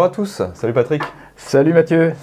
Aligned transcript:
Bonjour 0.00 0.12
à 0.12 0.16
tous, 0.16 0.42
salut 0.54 0.72
Patrick. 0.72 1.02
Salut 1.36 1.74
Mathieu. 1.74 2.14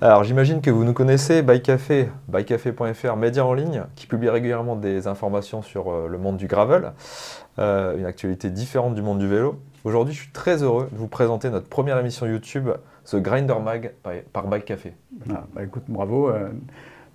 Alors 0.00 0.24
j'imagine 0.24 0.62
que 0.62 0.70
vous 0.70 0.82
nous 0.82 0.94
connaissez, 0.94 1.44
Café, 1.62 2.08
bycafé.fr, 2.26 3.16
média 3.16 3.44
en 3.44 3.52
ligne, 3.52 3.82
qui 3.96 4.06
publie 4.06 4.30
régulièrement 4.30 4.76
des 4.76 5.06
informations 5.06 5.60
sur 5.60 5.92
euh, 5.92 6.08
le 6.08 6.16
monde 6.16 6.38
du 6.38 6.46
gravel, 6.46 6.92
euh, 7.58 7.98
une 7.98 8.06
actualité 8.06 8.48
différente 8.48 8.94
du 8.94 9.02
monde 9.02 9.18
du 9.18 9.28
vélo. 9.28 9.60
Aujourd'hui 9.84 10.14
je 10.14 10.22
suis 10.22 10.32
très 10.32 10.62
heureux 10.62 10.88
de 10.90 10.96
vous 10.96 11.06
présenter 11.06 11.50
notre 11.50 11.68
première 11.68 11.98
émission 11.98 12.24
YouTube, 12.24 12.70
The 13.04 13.16
Grinder 13.16 13.56
Mag 13.62 13.92
par 14.32 14.46
Bike 14.46 14.64
Café. 14.64 14.94
Ah, 15.28 15.44
bah 15.54 15.64
écoute, 15.64 15.84
bravo. 15.86 16.30
Euh. 16.30 16.48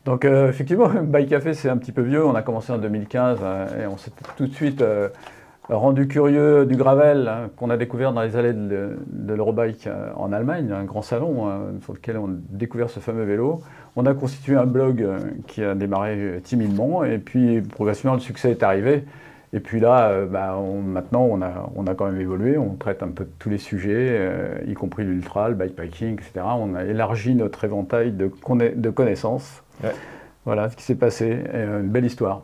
Donc 0.06 0.26
effectivement, 0.26 0.90
Bike 1.04 1.30
Café 1.30 1.56
c'est 1.56 1.70
un 1.70 1.78
petit 1.78 1.92
peu 1.92 2.04
vieux, 2.04 2.24
on 2.24 2.36
a 2.36 2.44
commencé 2.44 2.72
en 2.72 2.78
2015 2.78 3.40
et 3.82 3.88
on 3.88 3.98
s'est 3.98 4.12
tout 4.38 4.46
de 4.46 4.54
suite 4.54 4.84
rendu 5.70 6.08
curieux 6.08 6.66
du 6.66 6.76
gravel 6.76 7.28
hein, 7.28 7.50
qu'on 7.56 7.70
a 7.70 7.78
découvert 7.78 8.14
dans 8.14 8.22
les 8.22 8.36
allées 8.36 8.54
de, 8.54 8.98
l'Eurobike 9.28 9.88
euh, 9.88 10.12
en 10.16 10.34
Allemagne, 10.34 10.72
un 10.72 10.84
grand 10.84 11.02
salon 11.02 11.48
hein, 11.48 11.60
sur 11.84 11.94
lequel 11.94 12.18
on 12.18 12.28
a 12.28 12.36
découvert 12.50 12.90
ce 12.90 13.00
fameux 13.00 13.24
vélo. 13.24 13.62
On 13.96 14.06
a 14.06 14.14
constitué 14.14 14.56
un 14.56 14.66
blog 14.66 15.02
euh, 15.02 15.20
qui 15.48 15.64
a 15.64 15.76
démarré 15.76 16.42
timidement 16.44 17.04
et 17.04 17.18
puis 17.18 17.62
progressivement 17.62 18.14
le 18.14 18.20
succès 18.20 18.52
est 18.52 18.64
arrivé. 18.64 19.06
Et 19.54 19.60
puis 19.60 19.80
là, 19.80 20.10
euh, 20.10 20.26
bah, 20.26 20.58
maintenant, 20.86 21.28
on 21.30 21.42
a, 21.42 21.70
on 21.76 21.86
a, 21.88 21.94
quand 21.94 22.06
même 22.06 22.20
évolué, 22.20 22.58
on 22.58 22.74
traite 22.74 23.04
un 23.04 23.10
peu 23.10 23.28
tous 23.40 23.50
les 23.50 23.60
sujets, 23.60 24.20
y 24.68 24.74
compris 24.74 25.04
l'ultra, 25.04 25.48
le 25.48 25.56
bikepacking, 25.56 26.14
etc. 26.14 26.46
On 26.58 26.76
a 26.76 26.84
élargi 26.84 27.36
notre 27.36 27.64
éventail 27.64 28.12
de, 28.12 28.32
de 28.76 28.90
connaissances. 28.90 29.64
Voilà 30.46 30.70
ce 30.70 30.76
qui 30.76 30.84
s'est 30.84 30.96
passé, 30.96 31.38
une 31.54 31.88
belle 31.88 32.06
histoire. 32.06 32.42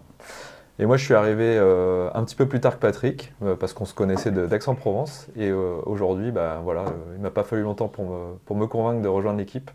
Et 0.81 0.85
moi, 0.85 0.95
je 0.95 1.03
suis 1.03 1.13
arrivé 1.13 1.57
euh, 1.57 2.09
un 2.13 2.23
petit 2.23 2.37
peu 2.37 2.47
plus 2.47 2.61
tard 2.61 2.75
que 2.75 2.79
Patrick, 2.79 3.33
euh, 3.43 3.55
parce 3.55 3.73
qu'on 3.73 3.83
se 3.83 3.93
connaissait 3.93 4.31
d'Aix-en-Provence. 4.31 5.27
Et 5.35 5.49
euh, 5.49 5.75
aujourd'hui, 5.85 6.31
bah, 6.31 6.61
voilà, 6.63 6.85
il 7.15 7.17
ne 7.17 7.23
m'a 7.23 7.31
pas 7.31 7.43
fallu 7.43 7.63
longtemps 7.63 7.89
pour 7.89 8.55
me, 8.55 8.65
convaincre 8.65 9.01
de 9.01 9.09
rejoindre 9.09 9.39
l'équipe. 9.39 9.71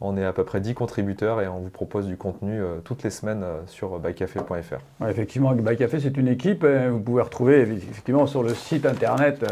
On 0.00 0.16
est 0.16 0.24
à 0.24 0.32
peu 0.32 0.44
près 0.44 0.62
10 0.62 0.72
contributeurs 0.72 1.42
et 1.42 1.48
on 1.48 1.58
vous 1.58 1.68
propose 1.68 2.06
du 2.06 2.16
contenu 2.16 2.62
toutes 2.84 3.02
les 3.02 3.10
semaines 3.10 3.44
sur 3.66 3.98
bycafé.fr. 3.98 5.06
effectivement, 5.06 5.52
Bycafé, 5.52 6.00
c'est 6.00 6.16
une 6.16 6.28
équipe. 6.28 6.64
Vous 6.64 7.00
pouvez 7.00 7.20
retrouver 7.20 7.60
effectivement 7.60 8.26
sur 8.26 8.42
le 8.42 8.54
site 8.54 8.86
internet 8.86 9.44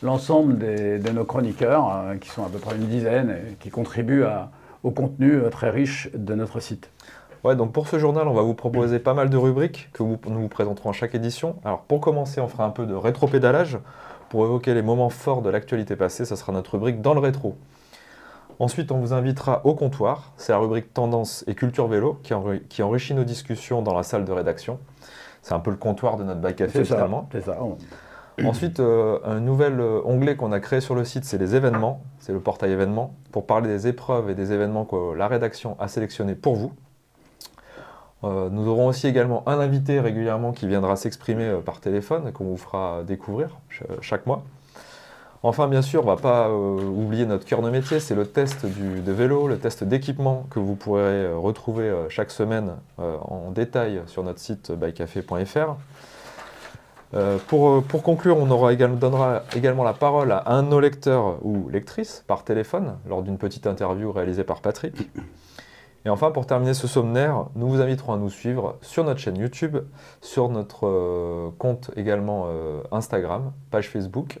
l'ensemble 0.00 0.58
de 0.58 1.10
nos 1.10 1.24
chroniqueurs, 1.24 2.04
qui 2.20 2.28
sont 2.28 2.44
à 2.44 2.48
peu 2.48 2.58
près 2.58 2.76
une 2.76 2.86
dizaine, 2.86 3.30
et 3.30 3.54
qui 3.54 3.70
contribuent 3.70 4.26
au 4.84 4.92
contenu 4.92 5.40
très 5.50 5.70
riche 5.70 6.08
de 6.14 6.36
notre 6.36 6.60
site. 6.60 6.88
Ouais, 7.44 7.56
donc 7.56 7.72
pour 7.72 7.88
ce 7.88 7.98
journal, 7.98 8.28
on 8.28 8.34
va 8.34 8.42
vous 8.42 8.54
proposer 8.54 8.98
pas 8.98 9.14
mal 9.14 9.30
de 9.30 9.36
rubriques 9.36 9.88
que 9.92 10.02
nous 10.02 10.18
vous 10.40 10.48
présenterons 10.48 10.90
à 10.90 10.92
chaque 10.92 11.14
édition. 11.14 11.56
Alors 11.64 11.80
pour 11.80 12.00
commencer, 12.00 12.40
on 12.40 12.48
fera 12.48 12.64
un 12.64 12.70
peu 12.70 12.86
de 12.86 12.94
rétro-pédalage 12.94 13.78
pour 14.28 14.44
évoquer 14.44 14.74
les 14.74 14.82
moments 14.82 15.10
forts 15.10 15.42
de 15.42 15.50
l'actualité 15.50 15.96
passée. 15.96 16.24
Ça 16.24 16.36
sera 16.36 16.52
notre 16.52 16.72
rubrique 16.72 17.00
dans 17.00 17.14
le 17.14 17.20
rétro. 17.20 17.56
Ensuite, 18.58 18.92
on 18.92 18.98
vous 18.98 19.14
invitera 19.14 19.62
au 19.64 19.74
comptoir. 19.74 20.32
C'est 20.36 20.52
la 20.52 20.58
rubrique 20.58 20.92
tendance 20.92 21.44
et 21.46 21.54
culture 21.54 21.88
vélo 21.88 22.20
qui, 22.22 22.82
enrichit 22.82 23.14
nos 23.14 23.24
discussions 23.24 23.80
dans 23.80 23.94
la 23.94 24.02
salle 24.02 24.26
de 24.26 24.32
rédaction. 24.32 24.78
C'est 25.40 25.54
un 25.54 25.60
peu 25.60 25.70
le 25.70 25.78
comptoir 25.78 26.18
de 26.18 26.24
notre 26.24 26.40
bac 26.40 26.56
café 26.56 26.84
finalement. 26.84 27.28
C'est 27.32 27.40
ça. 27.40 27.58
Ensuite, 28.44 28.80
euh, 28.80 29.18
un 29.24 29.40
nouvel 29.40 29.80
euh, 29.80 30.00
onglet 30.04 30.34
qu'on 30.34 30.52
a 30.52 30.60
créé 30.60 30.80
sur 30.80 30.94
le 30.94 31.04
site, 31.04 31.24
c'est 31.24 31.36
les 31.36 31.56
événements. 31.56 32.02
C'est 32.18 32.32
le 32.32 32.40
portail 32.40 32.70
événements 32.70 33.14
pour 33.32 33.46
parler 33.46 33.68
des 33.68 33.86
épreuves 33.86 34.30
et 34.30 34.34
des 34.34 34.52
événements 34.52 34.84
que 34.84 35.14
la 35.14 35.28
rédaction 35.28 35.76
a 35.78 35.88
sélectionnés 35.88 36.34
pour 36.34 36.56
vous. 36.56 36.72
Euh, 38.22 38.50
nous 38.50 38.68
aurons 38.68 38.88
aussi 38.88 39.06
également 39.06 39.42
un 39.46 39.58
invité 39.60 39.98
régulièrement 40.00 40.52
qui 40.52 40.66
viendra 40.66 40.96
s'exprimer 40.96 41.44
euh, 41.44 41.60
par 41.60 41.80
téléphone 41.80 42.32
qu'on 42.32 42.44
vous 42.44 42.58
fera 42.58 43.02
découvrir 43.06 43.58
chaque 44.00 44.26
mois. 44.26 44.42
Enfin, 45.42 45.68
bien 45.68 45.80
sûr, 45.80 46.02
on 46.02 46.10
ne 46.10 46.16
va 46.16 46.20
pas 46.20 46.48
euh, 46.48 46.84
oublier 46.84 47.24
notre 47.24 47.46
cœur 47.46 47.62
de 47.62 47.70
métier, 47.70 47.98
c'est 47.98 48.14
le 48.14 48.26
test 48.26 48.66
de 48.66 49.12
vélo, 49.12 49.48
le 49.48 49.58
test 49.58 49.84
d'équipement 49.84 50.44
que 50.50 50.58
vous 50.58 50.74
pourrez 50.74 51.32
retrouver 51.32 51.90
chaque 52.10 52.30
semaine 52.30 52.72
en 52.98 53.50
détail 53.50 54.02
sur 54.06 54.22
notre 54.22 54.38
site 54.38 54.70
bycafé.fr. 54.70 55.76
Pour, 57.48 58.02
conclure, 58.02 58.36
on 58.36 58.44
donnera 58.44 59.42
également 59.56 59.82
la 59.82 59.94
parole 59.94 60.30
à 60.32 60.42
un 60.52 60.62
de 60.62 60.68
nos 60.68 60.78
lecteurs 60.78 61.38
ou 61.40 61.70
lectrices 61.70 62.22
par 62.26 62.44
téléphone 62.44 62.98
lors 63.08 63.22
d'une 63.22 63.38
petite 63.38 63.66
interview 63.66 64.12
réalisée 64.12 64.44
par 64.44 64.60
Patrick. 64.60 65.08
Et 66.06 66.08
enfin, 66.08 66.30
pour 66.30 66.46
terminer 66.46 66.72
ce 66.72 66.86
sommaire, 66.86 67.46
nous 67.54 67.68
vous 67.68 67.80
inviterons 67.82 68.14
à 68.14 68.16
nous 68.16 68.30
suivre 68.30 68.78
sur 68.80 69.04
notre 69.04 69.20
chaîne 69.20 69.36
YouTube, 69.36 69.76
sur 70.22 70.48
notre 70.48 70.86
euh, 70.86 71.50
compte 71.58 71.90
également 71.94 72.46
euh, 72.48 72.80
Instagram, 72.90 73.52
page 73.70 73.90
Facebook, 73.90 74.38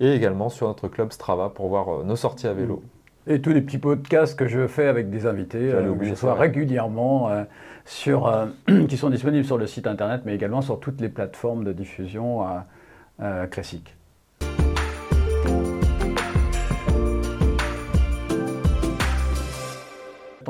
et 0.00 0.12
également 0.12 0.48
sur 0.48 0.66
notre 0.66 0.88
club 0.88 1.12
Strava 1.12 1.50
pour 1.50 1.68
voir 1.68 2.00
euh, 2.00 2.02
nos 2.02 2.16
sorties 2.16 2.48
à 2.48 2.52
vélo. 2.52 2.82
Et 3.28 3.40
tous 3.40 3.50
les 3.50 3.60
petits 3.60 3.78
podcasts 3.78 4.36
que 4.36 4.48
je 4.48 4.66
fais 4.66 4.86
avec 4.86 5.10
des 5.10 5.26
invités, 5.26 5.72
que 5.98 6.08
ce 6.08 6.14
soit 6.14 6.34
régulièrement, 6.34 7.28
sur, 7.84 8.32
qui 8.88 8.96
sont 8.96 9.10
disponibles 9.10 9.44
sur 9.44 9.58
le 9.58 9.66
site 9.66 9.88
internet, 9.88 10.22
mais 10.24 10.32
également 10.32 10.62
sur 10.62 10.78
toutes 10.78 11.00
les 11.00 11.08
plateformes 11.08 11.64
de 11.64 11.72
diffusion 11.72 12.46
classiques. 13.50 13.96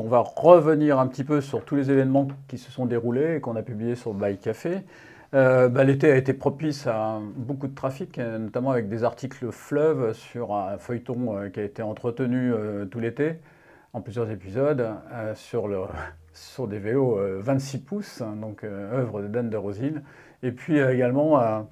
On 0.06 0.08
va 0.08 0.20
revenir 0.20 1.00
un 1.00 1.08
petit 1.08 1.24
peu 1.24 1.40
sur 1.40 1.64
tous 1.64 1.74
les 1.74 1.90
événements 1.90 2.28
qui 2.46 2.58
se 2.58 2.70
sont 2.70 2.86
déroulés 2.86 3.34
et 3.34 3.40
qu'on 3.40 3.56
a 3.56 3.62
publiés 3.62 3.96
sur 3.96 4.14
Bike 4.14 4.40
Café. 4.40 4.84
Euh, 5.34 5.68
bah, 5.68 5.82
l'été 5.82 6.12
a 6.12 6.14
été 6.14 6.32
propice 6.32 6.86
à 6.86 7.18
beaucoup 7.34 7.66
de 7.66 7.74
trafic, 7.74 8.16
euh, 8.20 8.38
notamment 8.38 8.70
avec 8.70 8.88
des 8.88 9.02
articles 9.02 9.50
fleuves 9.50 10.12
sur 10.12 10.54
un 10.54 10.78
feuilleton 10.78 11.36
euh, 11.36 11.48
qui 11.48 11.58
a 11.58 11.64
été 11.64 11.82
entretenu 11.82 12.52
tout 12.88 13.00
l'été 13.00 13.40
en 13.94 14.00
plusieurs 14.00 14.30
épisodes 14.30 14.86
sur, 15.34 16.68
des 16.68 16.78
vélos 16.78 17.18
26 17.40 17.78
pouces, 17.78 18.20
hein, 18.20 18.36
donc 18.40 18.62
œuvre 18.62 19.22
de 19.22 19.26
Dan 19.26 19.50
de 19.50 19.56
Rosine. 19.56 20.04
Et 20.44 20.52
puis 20.52 20.78
également 20.78 21.66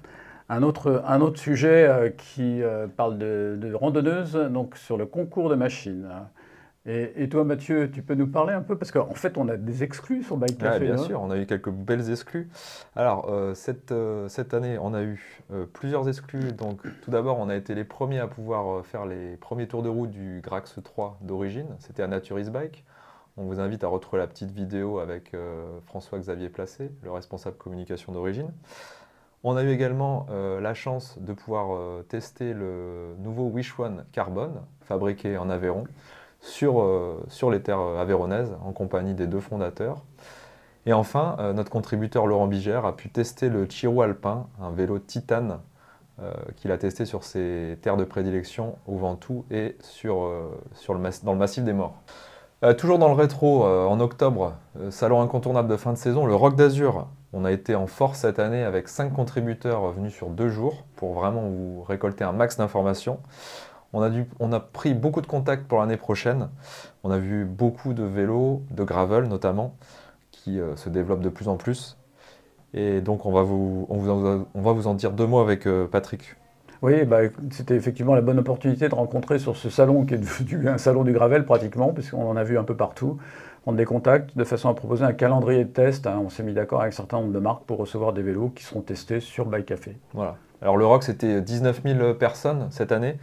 un 0.49 0.61
autre, 0.61 1.37
sujet 1.37 2.13
qui 2.17 2.61
parle 2.97 3.17
de, 3.17 3.57
de 3.61 3.73
randonneuses, 3.73 4.35
donc 4.35 4.75
sur 4.75 4.97
le 4.97 5.05
concours 5.05 5.49
de 5.49 5.55
machines. 5.55 6.09
Et, 6.87 7.29
toi, 7.29 7.43
Mathieu, 7.43 7.89
tu 7.89 8.03
peux 8.03 8.13
nous 8.13 8.27
parler 8.27 8.53
un 8.53 8.61
peu? 8.61 8.77
Parce 8.77 8.91
qu'en 8.91 9.15
fait, 9.15 9.39
on 9.39 9.49
a 9.49 9.57
des 9.57 9.83
exclus 9.83 10.21
sur 10.21 10.37
Bike 10.37 10.59
Café. 10.59 10.85
bien 10.85 10.97
sûr, 10.97 11.19
on 11.19 11.31
a 11.31 11.37
eu 11.37 11.47
quelques 11.47 11.71
belles 11.71 12.11
exclus. 12.11 12.47
Alors, 12.95 13.27
euh, 13.27 13.55
cette, 13.55 13.91
euh, 13.91 14.27
cette, 14.27 14.53
année, 14.53 14.77
on 14.79 14.93
a 14.93 15.01
eu 15.01 15.41
euh, 15.51 15.65
plusieurs 15.65 16.07
exclus. 16.07 16.51
Donc, 16.51 16.81
tout 17.01 17.09
d'abord, 17.09 17.39
on 17.39 17.49
a 17.49 17.55
été 17.55 17.73
les 17.73 17.85
premiers 17.85 18.19
à 18.19 18.27
pouvoir 18.27 18.85
faire 18.85 19.07
les 19.07 19.35
premiers 19.37 19.67
tours 19.67 19.81
de 19.81 19.89
route 19.89 20.11
du 20.11 20.41
Grax 20.43 20.77
3 20.83 21.17
d'origine. 21.21 21.75
C'était 21.79 22.03
à 22.03 22.07
Naturis 22.07 22.51
Bike. 22.51 22.85
On 23.37 23.45
vous 23.45 23.59
invite 23.59 23.83
à 23.83 23.87
retrouver 23.87 24.21
la 24.21 24.27
petite 24.27 24.51
vidéo 24.51 24.99
avec 24.99 25.35
François-Xavier 25.87 26.47
Placé, 26.47 26.91
le 27.03 27.11
responsable 27.11 27.57
communication 27.57 28.13
d'origine. 28.13 28.49
On 29.43 29.57
a 29.57 29.63
eu 29.63 29.71
également 29.71 30.27
la 30.29 30.73
chance 30.73 31.17
de 31.19 31.33
pouvoir 31.33 32.05
tester 32.05 32.53
le 32.53 33.15
nouveau 33.19 33.47
Wish 33.47 33.77
One 33.77 34.05
Carbon, 34.13 34.53
fabriqué 34.83 35.37
en 35.37 35.49
Aveyron 35.49 35.83
sur, 36.45 36.79
euh, 36.79 37.19
sur 37.27 37.49
les 37.49 37.59
terres 37.61 37.79
aveyronaises 37.79 38.55
en 38.63 38.71
compagnie 38.71 39.13
des 39.13 39.27
deux 39.27 39.39
fondateurs. 39.39 40.03
Et 40.85 40.93
enfin, 40.93 41.35
euh, 41.39 41.53
notre 41.53 41.71
contributeur 41.71 42.27
Laurent 42.27 42.47
Bigère 42.47 42.85
a 42.85 42.95
pu 42.95 43.09
tester 43.09 43.49
le 43.49 43.65
Chiro 43.65 44.01
Alpin, 44.03 44.45
un 44.61 44.69
vélo 44.69 44.99
titane 44.99 45.59
euh, 46.21 46.31
qu'il 46.55 46.71
a 46.71 46.77
testé 46.77 47.05
sur 47.05 47.23
ses 47.23 47.79
terres 47.81 47.97
de 47.97 48.03
prédilection 48.03 48.77
au 48.85 48.95
Ventoux 48.97 49.43
et 49.49 49.75
dans 50.03 51.33
le 51.33 51.39
massif 51.39 51.63
des 51.63 51.73
Morts. 51.73 51.95
toujours 52.77 52.99
dans 52.99 53.09
le 53.09 53.15
rétro, 53.15 53.65
en 53.65 53.99
octobre, 53.99 54.53
salon 54.91 55.21
incontournable 55.21 55.67
de 55.67 55.77
fin 55.77 55.93
de 55.93 55.97
saison, 55.97 56.25
le 56.25 56.35
Rock 56.35 56.55
d'Azur. 56.55 57.07
On 57.33 57.43
a 57.43 57.51
été 57.51 57.75
en 57.75 57.87
force 57.87 58.19
cette 58.19 58.39
année 58.39 58.63
avec 58.63 58.87
cinq 58.87 59.13
contributeurs 59.13 59.91
venus 59.91 60.13
sur 60.13 60.29
deux 60.29 60.49
jours 60.49 60.83
pour 60.95 61.13
vraiment 61.13 61.41
vous 61.41 61.83
récolter 61.83 62.23
un 62.23 62.31
max 62.31 62.57
d'informations. 62.57 63.19
On 63.95 64.51
a, 64.51 64.59
pris 64.59 64.93
beaucoup 64.93 65.21
de 65.21 65.27
contacts 65.27 65.67
pour 65.67 65.79
l'année 65.79 65.97
prochaine. 65.97 66.49
On 67.03 67.11
a 67.11 67.17
vu 67.17 67.45
beaucoup 67.45 67.93
de 67.93 68.03
vélos, 68.03 68.61
de 68.71 68.83
gravel 68.83 69.25
notamment, 69.25 69.75
qui 70.31 70.59
euh, 70.59 70.75
se 70.75 70.89
développent 70.89 71.21
de 71.21 71.29
plus 71.29 71.47
en 71.47 71.55
plus. 71.55 71.97
Et 72.73 72.99
donc 72.99 73.25
on 73.25 73.31
va 73.31 73.43
vous, 73.43 73.87
en 74.85 74.93
dire 74.93 75.11
deux 75.11 75.25
mots 75.25 75.39
avec 75.39 75.65
euh, 75.65 75.87
Patrick. 75.87 76.35
Oui, 76.81 77.05
bah, 77.05 77.19
c'était 77.51 77.75
effectivement 77.75 78.15
la 78.15 78.21
bonne 78.21 78.37
opportunité 78.37 78.89
de 78.89 78.95
rencontrer 78.95 79.39
sur 79.39 79.55
ce 79.55 79.69
salon 79.69 80.05
qui 80.05 80.13
est 80.13 80.17
devenu 80.17 80.67
un 80.67 80.77
salon 80.77 81.03
du 81.03 81.13
gravel 81.13 81.45
pratiquement, 81.45 81.93
puisqu'on 81.93 82.29
en 82.29 82.35
a 82.35 82.43
vu 82.43 82.57
un 82.57 82.63
peu 82.63 82.75
partout, 82.75 83.17
prendre 83.65 83.79
des 83.79 83.85
contacts 83.85 84.37
de 84.37 84.43
façon 84.43 84.69
à 84.69 84.75
proposer 84.75 85.05
un 85.05 85.11
calendrier 85.11 85.63
de 85.63 85.69
test. 85.69 86.05
Hein. 86.05 86.21
On 86.23 86.29
s'est 86.29 86.43
mis 86.43 86.53
d'accord 86.53 86.81
avec 86.81 86.93
un 86.93 86.97
certain 86.97 87.17
nombre 87.17 87.33
de 87.33 87.39
marques 87.39 87.63
pour 87.63 87.79
recevoir 87.79 88.13
des 88.13 88.21
vélos 88.21 88.49
qui 88.49 88.63
seront 88.63 88.81
testés 88.81 89.19
sur 89.19 89.47
Bike 89.47 89.65
Café. 89.65 89.97
Voilà. 90.13 90.35
Alors 90.61 90.77
le 90.77 90.85
rock, 90.85 91.01
c'était 91.01 91.41
19 91.41 91.81
000 91.83 92.13
personnes 92.13 92.67
cette 92.69 92.91
année. 92.91 93.17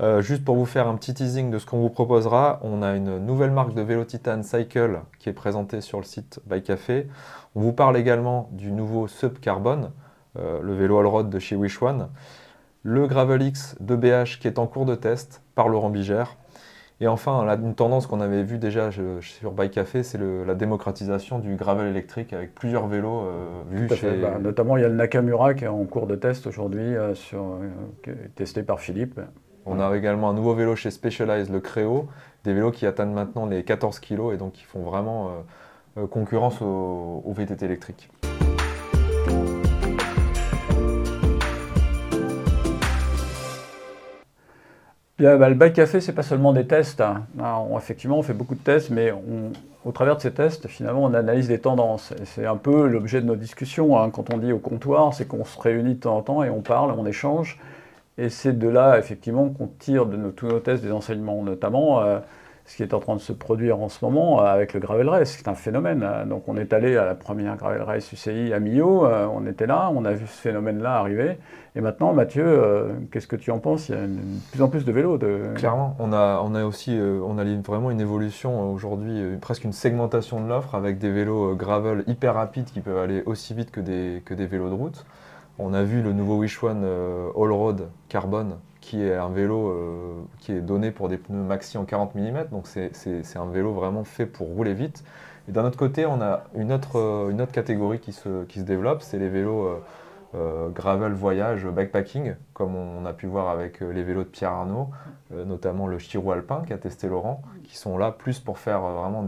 Euh, 0.00 0.22
juste 0.22 0.42
pour 0.42 0.56
vous 0.56 0.64
faire 0.64 0.88
un 0.88 0.96
petit 0.96 1.12
teasing 1.12 1.50
de 1.50 1.58
ce 1.58 1.66
qu'on 1.66 1.80
vous 1.80 1.90
proposera, 1.90 2.60
on 2.62 2.80
a 2.80 2.96
une 2.96 3.18
nouvelle 3.18 3.50
marque 3.50 3.74
de 3.74 3.82
vélo 3.82 4.04
Titan 4.04 4.42
Cycle 4.42 5.00
qui 5.18 5.28
est 5.28 5.34
présentée 5.34 5.82
sur 5.82 5.98
le 5.98 6.04
site 6.04 6.40
Bike 6.46 6.64
Café. 6.64 7.06
On 7.54 7.60
vous 7.60 7.74
parle 7.74 7.98
également 7.98 8.48
du 8.52 8.72
nouveau 8.72 9.06
Sub 9.06 9.38
Carbon, 9.38 9.90
euh, 10.38 10.62
le 10.62 10.72
vélo 10.72 10.98
all-road 10.98 11.28
de 11.28 11.38
chez 11.38 11.56
Wishwan. 11.56 12.08
le 12.84 13.06
Gravel 13.06 13.42
X 13.42 13.76
de 13.80 13.96
BH 13.96 14.38
qui 14.40 14.46
est 14.46 14.58
en 14.58 14.66
cours 14.66 14.86
de 14.86 14.94
test 14.94 15.42
par 15.54 15.68
Laurent 15.68 15.90
Bigère. 15.90 16.38
Et 17.00 17.08
enfin, 17.08 17.44
une 17.56 17.74
tendance 17.74 18.06
qu'on 18.06 18.20
avait 18.20 18.44
vue 18.44 18.58
déjà 18.58 18.90
sur 19.20 19.50
Bike 19.52 19.72
Café, 19.72 20.02
c'est 20.04 20.18
la 20.18 20.54
démocratisation 20.54 21.40
du 21.40 21.56
gravel 21.56 21.88
électrique 21.88 22.32
avec 22.32 22.54
plusieurs 22.54 22.86
vélos 22.86 23.22
euh, 23.26 23.48
vus 23.68 23.88
chez... 23.96 24.12
Bah, 24.18 24.38
notamment, 24.40 24.76
il 24.76 24.82
y 24.82 24.84
a 24.84 24.88
le 24.88 24.94
Nakamura 24.94 25.54
qui 25.54 25.64
est 25.64 25.68
en 25.68 25.84
cours 25.84 26.06
de 26.06 26.14
test 26.14 26.46
aujourd'hui, 26.46 26.94
euh, 26.94 27.14
testé 28.36 28.62
par 28.62 28.78
Philippe. 28.78 29.20
On 29.66 29.80
a 29.80 29.96
également 29.96 30.30
un 30.30 30.34
nouveau 30.34 30.54
vélo 30.54 30.76
chez 30.76 30.90
Specialized, 30.90 31.52
le 31.52 31.60
Créo, 31.60 32.08
des 32.44 32.54
vélos 32.54 32.70
qui 32.70 32.86
atteignent 32.86 33.14
maintenant 33.14 33.46
les 33.46 33.64
14 33.64 33.98
kg 33.98 34.32
et 34.32 34.36
donc 34.36 34.52
qui 34.52 34.64
font 34.64 34.82
vraiment 34.82 35.30
concurrence 36.10 36.60
aux 36.60 37.22
au 37.24 37.32
VTT 37.32 37.66
Bah, 45.18 45.48
le 45.48 45.54
Bike 45.54 45.74
Café, 45.74 46.00
c'est 46.00 46.12
pas 46.12 46.24
seulement 46.24 46.52
des 46.52 46.66
tests. 46.66 47.00
Hein. 47.00 47.24
effectivement, 47.76 48.18
on 48.18 48.22
fait 48.22 48.32
beaucoup 48.32 48.56
de 48.56 48.60
tests, 48.60 48.90
mais 48.90 49.12
au 49.84 49.92
travers 49.92 50.16
de 50.16 50.22
ces 50.22 50.32
tests, 50.32 50.66
finalement, 50.66 51.04
on 51.04 51.14
analyse 51.14 51.46
des 51.46 51.60
tendances. 51.60 52.12
c'est 52.24 52.46
un 52.46 52.56
peu 52.56 52.88
l'objet 52.88 53.20
de 53.20 53.26
nos 53.26 53.36
discussions. 53.36 53.96
Hein. 53.96 54.10
Quand 54.10 54.32
on 54.34 54.38
dit 54.38 54.52
au 54.52 54.58
comptoir, 54.58 55.14
c'est 55.14 55.26
qu'on 55.26 55.44
se 55.44 55.60
réunit 55.60 55.94
de 55.94 56.00
temps 56.00 56.16
en 56.16 56.22
temps 56.22 56.42
et 56.42 56.50
on 56.50 56.62
parle, 56.62 56.92
on 56.98 57.06
échange. 57.06 57.60
Et 58.18 58.28
c'est 58.28 58.58
de 58.58 58.68
là, 58.68 58.98
effectivement, 58.98 59.48
qu'on 59.50 59.68
tire 59.68 60.06
de 60.06 60.30
tous 60.30 60.48
nos 60.48 60.60
tests 60.60 60.82
des 60.82 60.92
enseignements, 60.92 61.42
notamment. 61.42 62.00
Euh, 62.00 62.18
ce 62.66 62.76
qui 62.76 62.82
est 62.82 62.94
en 62.94 63.00
train 63.00 63.14
de 63.14 63.20
se 63.20 63.32
produire 63.32 63.80
en 63.80 63.90
ce 63.90 64.02
moment 64.04 64.40
euh, 64.40 64.46
avec 64.46 64.72
le 64.72 64.80
Gravel 64.80 65.08
Race, 65.08 65.36
c'est 65.36 65.48
un 65.48 65.54
phénomène. 65.54 66.02
Hein. 66.02 66.26
Donc 66.26 66.44
on 66.48 66.56
est 66.56 66.72
allé 66.72 66.96
à 66.96 67.04
la 67.04 67.14
première 67.14 67.56
Gravel 67.56 67.82
Race 67.82 68.10
UCI 68.10 68.52
à 68.54 68.60
Millau, 68.60 69.04
euh, 69.04 69.28
on 69.30 69.46
était 69.46 69.66
là, 69.66 69.90
on 69.94 70.04
a 70.04 70.12
vu 70.12 70.26
ce 70.26 70.40
phénomène-là 70.40 70.96
arriver. 70.96 71.38
Et 71.76 71.80
maintenant, 71.80 72.14
Mathieu, 72.14 72.44
euh, 72.46 72.94
qu'est-ce 73.10 73.26
que 73.26 73.36
tu 73.36 73.50
en 73.50 73.58
penses? 73.58 73.90
Il 73.90 73.94
y 73.94 73.98
a 73.98 74.06
de 74.06 74.16
plus 74.52 74.62
en 74.62 74.68
plus 74.68 74.84
de 74.84 74.92
vélos. 74.92 75.18
Clairement, 75.56 75.96
on 75.98 76.12
a, 76.12 76.40
on 76.42 76.54
a 76.54 76.64
aussi 76.64 76.98
on 76.98 77.36
a 77.36 77.44
vraiment 77.44 77.90
une 77.90 78.00
évolution 78.00 78.72
aujourd'hui, 78.72 79.20
presque 79.40 79.64
une 79.64 79.72
segmentation 79.72 80.40
de 80.40 80.48
l'offre 80.48 80.74
avec 80.74 80.98
des 80.98 81.10
vélos 81.10 81.56
gravel 81.56 82.04
hyper 82.06 82.34
rapides 82.34 82.66
qui 82.66 82.80
peuvent 82.80 82.98
aller 82.98 83.22
aussi 83.26 83.54
vite 83.54 83.70
que 83.70 83.80
des, 83.80 84.22
que 84.24 84.34
des 84.34 84.46
vélos 84.46 84.70
de 84.70 84.74
route. 84.74 85.04
On 85.58 85.74
a 85.74 85.82
vu 85.82 86.00
le 86.00 86.12
nouveau 86.12 86.38
Wish 86.38 86.62
One 86.62 86.84
All 86.84 87.52
Road 87.52 87.88
Carbone 88.08 88.56
qui 88.84 89.02
est 89.02 89.14
un 89.14 89.30
vélo 89.30 89.68
euh, 89.68 90.22
qui 90.40 90.52
est 90.52 90.60
donné 90.60 90.90
pour 90.90 91.08
des 91.08 91.16
pneus 91.16 91.42
maxi 91.42 91.78
en 91.78 91.86
40 91.86 92.14
mm, 92.14 92.48
donc 92.50 92.66
c'est 92.66 93.36
un 93.36 93.46
vélo 93.46 93.72
vraiment 93.72 94.04
fait 94.04 94.26
pour 94.26 94.46
rouler 94.48 94.74
vite. 94.74 95.04
Et 95.48 95.52
d'un 95.52 95.64
autre 95.64 95.78
côté, 95.78 96.04
on 96.04 96.20
a 96.20 96.44
une 96.54 96.70
autre, 96.70 96.98
euh, 96.98 97.46
catégorie 97.46 97.98
qui 97.98 98.12
se, 98.12 98.44
développe, 98.56 99.00
c'est 99.00 99.18
les 99.18 99.30
vélos 99.30 99.80
euh, 100.34 100.68
gravel 100.68 101.12
voyage 101.12 101.66
backpacking, 101.66 102.34
comme 102.52 102.76
on 102.76 103.06
a 103.06 103.14
pu 103.14 103.26
voir 103.26 103.48
avec 103.48 103.80
les 103.80 104.02
vélos 104.02 104.24
de 104.24 104.28
Pierre 104.28 104.52
Arnaud, 104.52 104.88
notamment 105.30 105.86
le 105.86 105.98
Chiro 105.98 106.32
Alpin 106.32 106.62
a 106.70 106.76
testé 106.76 107.08
Laurent, 107.08 107.40
qui 107.62 107.76
sont 107.76 107.96
là 107.96 108.10
plus 108.10 108.40
pour 108.40 108.58
faire 108.58 108.80
vraiment 108.80 109.26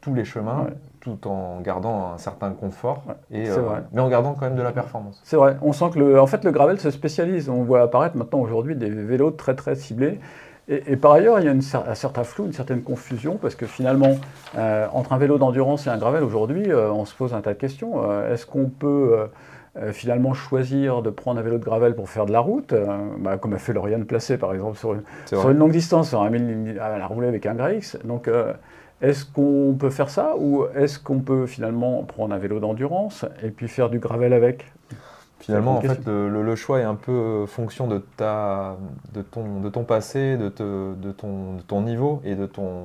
tous 0.00 0.14
les 0.14 0.24
chemins, 0.24 0.66
tout 1.00 1.26
en 1.26 1.60
gardant 1.60 2.12
un 2.14 2.18
certain 2.18 2.50
confort, 2.50 3.02
et, 3.30 3.48
euh, 3.48 3.56
mais 3.92 4.00
en 4.00 4.08
gardant 4.08 4.34
quand 4.34 4.44
même 4.44 4.56
de 4.56 4.62
la 4.62 4.72
performance. 4.72 5.20
C'est 5.24 5.36
vrai, 5.36 5.56
on 5.62 5.72
sent 5.72 5.90
que 5.94 5.98
le, 5.98 6.20
en 6.20 6.26
fait, 6.26 6.44
le 6.44 6.50
gravel 6.50 6.78
se 6.78 6.90
spécialise. 6.90 7.48
On 7.48 7.62
voit 7.62 7.82
apparaître 7.82 8.16
maintenant 8.16 8.40
aujourd'hui 8.40 8.76
des 8.76 8.90
vélos 8.90 9.30
très 9.30 9.54
très 9.54 9.74
ciblés. 9.74 10.20
Et, 10.68 10.96
par 10.96 11.12
ailleurs, 11.12 11.40
il 11.40 11.46
y 11.46 11.48
a 11.48 11.52
une, 11.52 11.62
un 11.88 11.94
certain 11.94 12.22
flou, 12.22 12.44
une 12.44 12.52
certaine 12.52 12.82
confusion, 12.82 13.38
parce 13.42 13.56
que 13.56 13.66
finalement, 13.66 14.18
euh, 14.56 14.86
entre 14.92 15.12
un 15.12 15.18
vélo 15.18 15.36
d'endurance 15.36 15.88
et 15.88 15.90
un 15.90 15.98
gravel 15.98 16.22
aujourd'hui, 16.22 16.70
euh, 16.70 16.92
on 16.92 17.04
se 17.06 17.14
pose 17.14 17.34
un 17.34 17.40
tas 17.40 17.54
de 17.54 17.58
questions. 17.58 18.24
Est-ce 18.30 18.46
qu'on 18.46 18.66
peut 18.66 19.28
finalement 19.92 20.34
choisir 20.34 21.00
de 21.00 21.10
prendre 21.10 21.40
un 21.40 21.42
vélo 21.42 21.58
de 21.58 21.64
gravel 21.64 21.94
pour 21.94 22.08
faire 22.08 22.26
de 22.26 22.32
la 22.32 22.40
route, 22.40 22.74
bah, 23.18 23.36
comme 23.36 23.54
a 23.54 23.58
fait 23.58 23.72
Lauriane 23.72 24.04
Placé 24.04 24.36
par 24.36 24.52
exemple 24.52 24.76
sur 24.76 24.94
une, 24.94 25.02
sur 25.26 25.48
une 25.48 25.58
longue 25.58 25.72
distance, 25.72 26.08
sur 26.10 26.22
un, 26.22 26.32
elle 26.32 26.78
a 26.78 27.06
roulé 27.06 27.26
avec 27.26 27.46
un 27.46 27.54
GRX. 27.54 27.96
Donc 28.04 28.28
est-ce 29.00 29.24
qu'on 29.24 29.76
peut 29.78 29.90
faire 29.90 30.10
ça 30.10 30.34
ou 30.38 30.66
est-ce 30.74 30.98
qu'on 30.98 31.20
peut 31.20 31.46
finalement 31.46 32.02
prendre 32.04 32.34
un 32.34 32.38
vélo 32.38 32.60
d'endurance 32.60 33.24
et 33.42 33.50
puis 33.50 33.68
faire 33.68 33.90
du 33.90 33.98
gravel 33.98 34.32
avec? 34.32 34.72
Finalement, 35.40 35.78
en 35.78 35.80
fait, 35.80 36.06
le, 36.06 36.54
choix 36.54 36.80
est 36.80 36.84
un 36.84 36.94
peu 36.94 37.12
euh, 37.12 37.46
fonction 37.46 37.86
de, 37.86 37.98
ta, 37.98 38.76
de, 39.14 39.22
ton, 39.22 39.60
de 39.60 39.70
ton 39.70 39.84
passé, 39.84 40.36
de, 40.36 40.50
de, 40.50 41.12
ton, 41.12 41.56
ton, 41.66 41.80
niveau 41.80 42.20
et 42.24 42.34
de, 42.34 42.44
ton, 42.44 42.82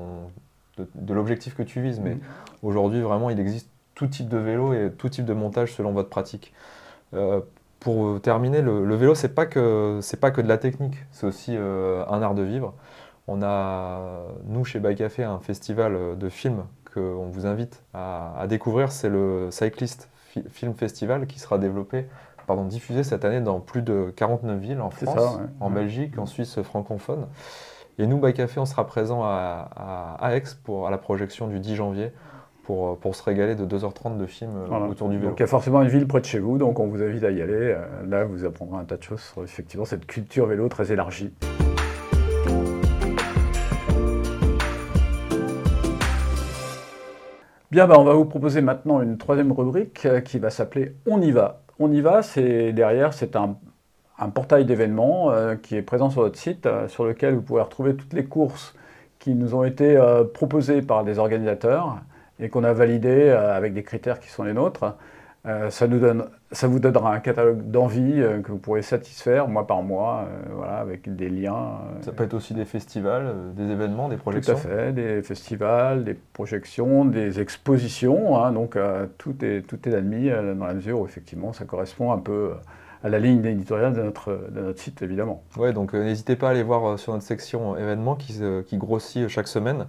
de, 0.78 1.14
l'objectif 1.14 1.54
que 1.54 1.64
tu 1.64 1.82
vises. 1.82 2.00
Mais 2.00 2.16
mm. 2.16 2.20
aujourd'hui, 2.64 3.02
vraiment, 3.02 3.30
il 3.30 3.40
existe 3.42 3.70
tout 3.94 4.08
type 4.08 4.30
de 4.30 4.38
vélo 4.38 4.74
et 4.74 4.90
tout 4.98 5.10
type 5.10 5.26
de 5.26 5.34
montage 5.34 5.74
selon 5.74 5.92
votre 5.92 6.08
pratique. 6.08 6.54
Euh, 7.14 7.42
pour 7.82 8.22
terminer, 8.22 8.62
le, 8.62 8.96
vélo, 8.96 9.16
c'est 9.16 9.36
pas 9.36 9.46
que 9.46 10.00
c'est 10.02 10.20
pas 10.20 10.32
que 10.32 10.42
de 10.42 10.48
la 10.48 10.58
technique, 10.58 10.96
c'est 11.12 11.28
aussi 11.28 11.56
euh, 11.56 12.04
un 12.08 12.22
art 12.22 12.36
de 12.36 12.42
vivre. 12.42 12.74
On 13.28 13.42
a, 13.42 14.24
nous, 14.46 14.64
chez 14.66 14.80
Bike 14.80 15.00
Café, 15.00 15.24
un 15.24 15.40
festival 15.40 16.18
de 16.18 16.30
films 16.30 16.64
qu'on 16.94 17.28
vous 17.28 17.46
invite 17.46 17.84
à, 17.94 18.46
découvrir. 18.48 18.92
C'est 18.92 19.10
le 19.10 19.50
Cyclist 19.52 20.10
Film 20.50 20.74
Festival 20.74 21.28
qui 21.28 21.40
sera 21.40 21.58
développé, 21.58 22.06
pardon, 22.46 22.66
diffusé 22.66 23.04
cette 23.04 23.26
année 23.26 23.42
dans 23.42 23.60
plus 23.60 23.82
de 23.82 24.14
49 24.16 24.60
villes 24.60 24.82
en 24.82 24.90
France, 24.90 25.40
en 25.60 25.70
Belgique, 25.70 26.18
en 26.18 26.26
Suisse 26.26 26.62
francophone. 26.62 27.28
Et 27.98 28.08
nous, 28.08 28.18
Bike 28.18 28.36
Café, 28.36 28.60
on 28.60 28.66
sera 28.66 28.86
présent 28.86 29.22
à, 29.24 30.18
Aix 30.34 30.44
pour, 30.64 30.88
à 30.88 30.92
la 30.92 30.98
projection 30.98 31.48
du 31.48 31.60
10 31.60 31.76
janvier 31.76 32.12
pour, 32.64 32.98
pour, 32.98 33.16
se 33.16 33.24
régaler 33.24 33.56
de 33.56 33.66
2h30 33.66 34.18
de 34.18 34.26
films 34.26 34.58
autour 34.90 35.10
du 35.10 35.18
vélo. 35.18 35.30
Donc 35.30 35.40
il 35.40 35.44
y 35.44 35.46
a 35.46 35.48
forcément 35.48 35.82
une 35.82 35.88
ville 35.88 36.08
près 36.08 36.20
de 36.20 36.26
chez 36.26 36.40
vous, 36.40 36.58
donc 36.58 36.80
on 36.80 36.88
vous 36.88 37.02
invite 37.02 37.24
à 37.24 37.32
y 37.32 37.42
aller. 37.42 37.54
Euh, 37.54 37.86
là, 38.08 38.26
vous 38.26 38.44
apprendrez 38.44 38.80
un 38.80 38.86
tas 38.86 38.98
de 38.98 39.04
choses 39.04 39.22
sur 39.22 39.44
effectivement 39.44 39.86
cette 39.86 40.06
culture 40.08 40.48
vélo 40.48 40.68
très 40.68 40.92
élargie. 40.92 41.32
Bien, 47.76 47.88
bah, 47.88 48.00
on 48.00 48.06
va 48.06 48.14
vous 48.14 48.24
proposer 48.24 48.62
maintenant 48.62 49.02
une 49.02 49.18
troisième 49.18 49.52
rubrique 49.52 50.06
euh, 50.06 50.22
qui 50.22 50.40
va 50.40 50.50
s'appeler 50.50 50.96
On 51.06 51.22
y 51.22 51.32
va. 51.32 51.60
On 51.78 51.92
y 51.92 52.00
va, 52.00 52.22
c'est 52.22 52.72
derrière, 52.72 53.12
c'est 53.14 53.36
un, 53.36 53.58
portail 54.34 54.64
d'événements 54.64 55.30
euh, 55.32 55.58
qui 55.58 55.76
est 55.76 55.82
présent 55.82 56.10
sur 56.10 56.22
notre 56.22 56.38
site, 56.38 56.68
euh, 56.68 56.88
sur 56.88 57.04
lequel 57.04 57.36
vous 57.36 57.42
pouvez 57.42 57.60
retrouver 57.62 57.98
toutes 57.98 58.14
les 58.14 58.24
courses 58.24 58.76
qui 59.20 59.36
nous 59.36 59.56
ont 59.56 59.66
été 59.66 60.02
proposées 60.34 60.82
par 60.84 61.04
des 61.04 61.20
organisateurs 61.20 61.98
et 62.40 62.48
qu'on 62.48 62.64
a 62.64 62.72
validées 62.72 63.30
avec 63.30 63.74
des 63.74 63.84
critères 63.84 64.22
qui 64.22 64.30
sont 64.30 64.44
les 64.44 64.54
nôtres. 64.54 64.96
Euh, 65.48 65.70
ça, 65.70 65.88
nous 65.88 66.00
donne, 66.00 66.26
ça 66.52 66.68
vous 66.68 66.80
donnera 66.80 67.14
un 67.14 67.20
catalogue 67.20 67.70
d'envie 67.70 68.20
euh, 68.20 68.42
que 68.42 68.52
vous 68.52 68.58
pourrez 68.58 68.82
satisfaire 68.82 69.48
mois 69.48 69.68
par 69.68 69.84
mois, 69.84 70.28
euh, 70.28 70.54
voilà, 70.56 70.78
avec 70.78 71.16
des 71.16 71.30
liens. 71.30 71.82
ça 72.02 72.12
peut 72.14 72.24
être 72.24 72.34
aussi 72.34 72.56
des 72.56 72.66
festivals, 72.66 73.32
des 73.56 73.70
événements, 73.70 74.10
des 74.10 74.18
projections 74.18 74.56
Tout 74.56 74.60
à 74.60 74.62
fait, 74.62 74.94
des 74.94 75.22
festivals, 75.22 76.04
des 76.04 76.16
projections, 76.16 77.06
des 77.06 77.40
expositions. 77.40 78.44
Hein, 78.44 78.54
donc 78.54 78.78
tout, 79.20 79.36
est, 79.46 79.62
tout 79.62 79.88
est 79.88 79.94
admis 79.94 80.30
dans 80.30 80.66
la 80.66 80.74
mesure 80.74 81.02
où 81.02 81.06
effectivement 81.06 81.54
ça 81.54 81.66
correspond 81.66 82.12
un 82.12 82.18
peu 82.18 82.54
à 83.04 83.10
la 83.10 83.20
ligne 83.20 83.46
éditoriale 83.46 83.94
de 83.94 84.02
notre, 84.02 84.50
de 84.50 84.62
notre 84.62 84.80
site, 84.80 85.04
évidemment. 85.04 85.44
Oui, 85.58 85.74
donc 85.74 85.94
n'hésitez 85.94 86.36
pas 86.36 86.48
à 86.48 86.52
aller 86.52 86.64
voir 86.64 86.98
sur 86.98 87.14
notre 87.14 87.26
section 87.26 87.78
événements 87.78 88.16
qui, 88.16 88.42
qui 88.66 88.78
grossit 88.78 89.28
chaque 89.28 89.48
semaine. 89.48 89.86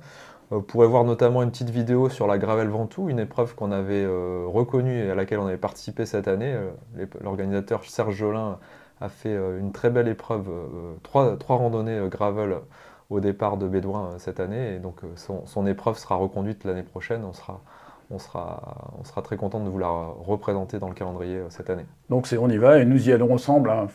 Vous 0.50 0.62
pourrez 0.62 0.86
voir 0.86 1.02
notamment 1.02 1.42
une 1.42 1.50
petite 1.50 1.70
vidéo 1.70 2.08
sur 2.08 2.28
la 2.28 2.38
Gravel 2.38 2.68
Ventoux, 2.68 3.08
une 3.08 3.18
épreuve 3.18 3.56
qu'on 3.56 3.72
avait 3.72 4.04
euh, 4.04 4.44
reconnue 4.46 5.04
et 5.04 5.10
à 5.10 5.16
laquelle 5.16 5.40
on 5.40 5.46
avait 5.46 5.56
participé 5.56 6.06
cette 6.06 6.28
année. 6.28 6.54
Euh, 6.54 7.06
l'organisateur 7.20 7.84
Serge 7.84 8.14
Jolin 8.14 8.60
a 9.00 9.08
fait 9.08 9.34
euh, 9.34 9.58
une 9.58 9.72
très 9.72 9.90
belle 9.90 10.06
épreuve, 10.06 10.48
trois, 11.02 11.36
randonnées 11.48 12.00
gravel 12.08 12.58
au 13.10 13.18
départ 13.18 13.56
de 13.56 13.66
Bédouin 13.66 14.14
cette 14.18 14.38
année. 14.38 14.76
Et 14.76 14.78
donc 14.78 15.00
son, 15.16 15.66
épreuve 15.66 15.98
sera 15.98 16.14
reconduite 16.14 16.62
l'année 16.62 16.84
prochaine. 16.84 17.24
On 17.24 18.18
sera 18.18 19.22
très 19.24 19.36
content 19.36 19.58
de 19.58 19.68
vous 19.68 19.78
la 19.78 19.88
représenter 19.88 20.78
dans 20.78 20.88
le 20.88 20.94
calendrier 20.94 21.40
cette 21.48 21.70
année. 21.70 21.86
Donc 22.08 22.28
on 22.40 22.48
y 22.48 22.56
va 22.56 22.78
et 22.78 22.84
nous 22.84 23.08
y 23.08 23.12
allons 23.12 23.34
ensemble. 23.34 23.70
Hein. 23.70 23.88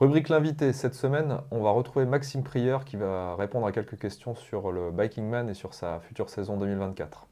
Rubrique 0.00 0.30
l'invité, 0.30 0.72
cette 0.72 0.94
semaine, 0.94 1.40
on 1.50 1.60
va 1.60 1.72
retrouver 1.72 2.06
Maxime 2.06 2.42
Prieur 2.42 2.86
qui 2.86 2.96
va 2.96 3.36
répondre 3.36 3.66
à 3.66 3.72
quelques 3.72 3.98
questions 3.98 4.34
sur 4.34 4.72
le 4.72 4.90
Biking 4.90 5.28
Man 5.28 5.50
et 5.50 5.52
sur 5.52 5.74
sa 5.74 6.00
future 6.00 6.30
saison 6.30 6.56
2024. 6.56 7.26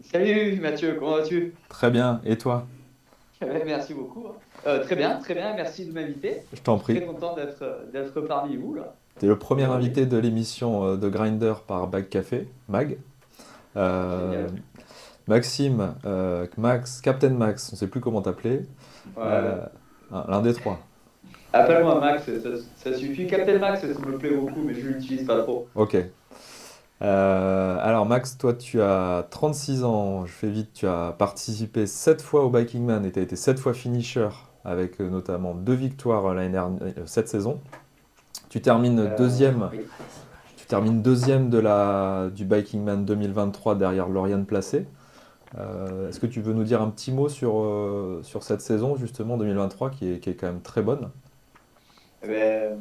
Salut 0.00 0.60
Mathieu, 0.60 0.94
comment 0.96 1.16
vas-tu? 1.16 1.54
Très 1.68 1.90
bien, 1.90 2.20
et 2.24 2.38
toi? 2.38 2.68
Merci 3.66 3.94
beaucoup. 3.94 4.28
Euh, 4.64 4.84
très 4.84 4.94
bien, 4.94 5.16
très 5.16 5.34
bien, 5.34 5.54
merci 5.54 5.86
de 5.86 5.92
m'inviter. 5.92 6.42
Je 6.52 6.62
t'en 6.62 6.78
prie. 6.78 6.94
Très 6.94 7.04
content 7.04 7.34
d'être 7.34 8.20
parmi 8.20 8.58
vous. 8.58 8.76
Tu 9.18 9.24
es 9.24 9.28
le 9.28 9.36
premier 9.36 9.64
invité 9.64 10.06
de 10.06 10.16
l'émission 10.16 10.84
euh, 10.84 10.96
de 10.96 11.08
Grinder 11.08 11.54
par 11.66 11.88
Bag 11.88 12.08
Café, 12.08 12.46
Mag. 12.68 12.96
Euh, 13.76 14.46
Maxime, 15.26 15.96
Max, 16.58 17.00
Captain 17.00 17.30
Max, 17.30 17.70
on 17.72 17.74
ne 17.74 17.78
sait 17.78 17.88
plus 17.88 18.00
comment 18.00 18.22
t'appeler. 18.22 18.60
L'un 19.16 20.42
des 20.42 20.54
trois. 20.54 20.78
Appelle-moi 21.54 22.00
Max, 22.00 22.28
ça, 22.76 22.94
suffit. 22.94 23.26
Captain 23.26 23.58
Max, 23.58 23.80
ça 23.80 23.86
me 23.86 24.18
plaît 24.18 24.34
beaucoup, 24.34 24.60
mais 24.64 24.74
je 24.74 24.80
ne 24.80 24.94
l'utilise 24.94 25.26
pas 25.26 25.42
trop. 25.42 25.68
Ok. 25.74 25.96
alors 27.00 28.06
Max, 28.06 28.36
toi 28.36 28.54
tu 28.54 28.80
as 28.82 29.26
36 29.30 29.84
ans, 29.84 30.26
je 30.26 30.32
fais 30.32 30.50
vite, 30.50 30.70
tu 30.74 30.86
as 30.86 31.14
participé 31.16 31.86
7 31.86 32.22
fois 32.22 32.44
au 32.44 32.50
Biking 32.50 32.84
Man 32.84 33.04
et 33.04 33.12
tu 33.12 33.18
as 33.18 33.22
été 33.22 33.36
7 33.36 33.58
fois 33.58 33.74
finisher 33.74 34.28
avec 34.64 35.00
notamment 35.00 35.54
deux 35.54 35.74
victoires 35.74 36.34
l'année 36.34 36.50
dernière, 36.50 36.80
cette 37.06 37.28
saison. 37.28 37.60
Tu 38.48 38.60
termines 38.60 39.14
deuxième 39.16 39.70
tu 40.64 40.68
termines 40.68 41.02
deuxième 41.02 41.50
de 41.50 41.58
la, 41.58 42.30
du 42.34 42.46
Biking 42.46 42.82
Man 42.82 43.04
2023 43.04 43.74
derrière 43.74 44.08
Lauriane 44.08 44.46
Placé. 44.46 44.86
Euh, 45.58 46.08
est-ce 46.08 46.18
que 46.18 46.26
tu 46.26 46.40
veux 46.40 46.54
nous 46.54 46.64
dire 46.64 46.80
un 46.80 46.88
petit 46.88 47.12
mot 47.12 47.28
sur, 47.28 47.60
euh, 47.60 48.20
sur 48.22 48.42
cette 48.42 48.62
saison, 48.62 48.96
justement, 48.96 49.36
2023, 49.36 49.90
qui 49.90 50.10
est, 50.10 50.20
qui 50.20 50.30
est 50.30 50.34
quand 50.34 50.46
même 50.46 50.62
très 50.62 50.80
bonne? 50.80 51.10
Eh 52.24 52.28
ben, 52.28 52.78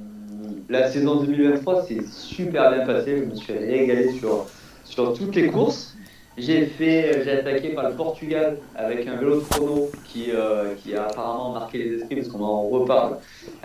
La 0.69 0.89
saison 0.89 1.23
2023 1.23 1.83
s'est 1.83 2.01
super 2.09 2.71
bien 2.71 2.85
passée. 2.85 3.17
Je 3.17 3.23
me 3.25 3.35
suis 3.35 3.53
régalé 3.53 4.11
sur, 4.13 4.45
sur 4.85 5.13
toutes 5.13 5.35
les 5.35 5.47
courses. 5.49 5.95
J'ai 6.35 6.65
fait, 6.65 7.21
j'ai 7.23 7.31
attaqué 7.31 7.69
par 7.69 7.87
le 7.89 7.95
Portugal 7.95 8.57
avec 8.75 9.07
un 9.07 9.17
vélo 9.17 9.35
de 9.35 9.41
chrono 9.41 9.89
qui, 10.05 10.31
euh, 10.31 10.73
qui 10.75 10.95
a 10.95 11.03
apparemment 11.05 11.51
marqué 11.53 11.77
les 11.77 11.95
esprits 11.97 12.15
parce 12.15 12.27
qu'on 12.27 12.43
en 12.43 12.63
reparle 12.69 13.17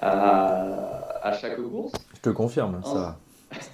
à, 0.02 1.18
à 1.22 1.32
chaque 1.32 1.56
course. 1.56 1.92
Je 2.14 2.20
te 2.20 2.28
confirme, 2.28 2.80
ça. 2.84 3.16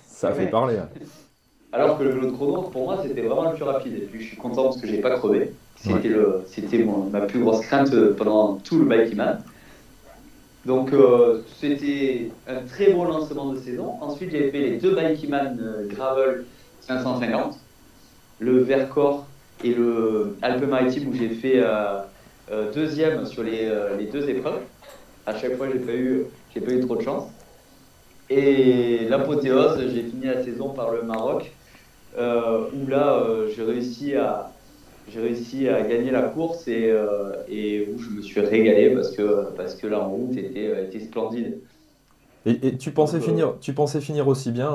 Ça 0.07 0.33
fait 0.33 0.47
parler. 0.47 0.79
Alors 1.73 1.99
que 1.99 2.05
le 2.05 2.11
vélo 2.11 2.27
de 2.29 2.33
chrono, 2.37 2.63
pour 2.63 2.85
moi, 2.85 3.01
c'était 3.03 3.23
vraiment 3.23 3.51
le 3.51 3.57
plus 3.57 3.65
rapide. 3.65 3.95
Et 3.95 4.07
puis, 4.07 4.23
je 4.23 4.29
suis 4.29 4.37
content 4.37 4.65
parce 4.65 4.81
que 4.81 4.87
j'ai 4.87 5.01
pas 5.01 5.11
crevé. 5.19 5.53
C'était 5.77 6.15
c'était 6.47 6.87
ma 7.11 7.23
plus 7.23 7.41
grosse 7.41 7.61
crainte 7.63 7.93
pendant 8.17 8.55
tout 8.63 8.79
le 8.79 8.85
Bikeman. 8.85 9.43
Donc, 10.67 10.95
euh, 10.95 11.43
c'était 11.61 12.31
un 12.49 12.63
très 12.67 12.91
beau 12.91 13.05
lancement 13.05 13.53
de 13.53 13.59
saison. 13.59 13.97
Ensuite, 14.01 14.31
j'ai 14.31 14.51
fait 14.51 14.61
les 14.61 14.77
deux 14.79 14.95
Bikeman 14.95 15.59
euh, 15.61 15.87
Gravel 15.89 16.45
550, 16.81 17.59
le 18.39 18.59
Vercors 18.61 19.27
et 19.63 19.75
le 19.75 20.37
Alpes-Maritimes 20.41 21.09
où 21.09 21.15
j'ai 21.15 21.29
fait 21.29 21.63
euh, 21.63 22.73
deuxième 22.75 23.27
sur 23.27 23.43
les, 23.43 23.71
deux 24.11 24.29
épreuves. 24.29 24.63
À 25.27 25.37
chaque 25.37 25.57
fois, 25.57 25.69
j'ai 25.71 25.79
pas 25.79 25.93
eu, 25.93 26.25
j'ai 26.55 26.61
pas 26.61 26.73
eu 26.73 26.81
trop 26.81 26.97
de 26.97 27.03
chance. 27.03 27.25
Et 28.31 29.07
l'apothéose, 29.09 29.81
j'ai 29.93 30.03
fini 30.03 30.27
la 30.27 30.43
saison 30.43 30.71
par 30.71 30.91
le 30.93 31.03
Maroc, 31.03 31.53
où 32.17 32.87
là, 32.89 33.23
j'ai 33.55 33.63
réussi 33.63 34.15
à, 34.15 34.51
j'ai 35.09 35.21
réussi 35.21 35.69
à 35.69 35.83
gagner 35.83 36.11
la 36.11 36.23
course 36.23 36.67
et, 36.69 36.91
euh, 36.91 37.33
et, 37.49 37.89
où 37.93 37.99
je 37.99 38.11
me 38.11 38.23
suis 38.23 38.41
régalé 38.41 38.91
parce 38.91 39.11
que, 39.11 39.51
parce 39.57 39.75
que 39.75 39.87
la 39.87 39.99
route 39.99 40.37
était, 40.37 40.85
était 40.85 41.01
splendide. 41.01 41.59
Et, 42.47 42.77
tu, 42.77 42.91
pensais 42.91 43.21
finir, 43.21 43.55
tu 43.61 43.73
pensais 43.73 44.03
finir 44.03 44.29
aussi 44.29 44.51
bien 44.51 44.71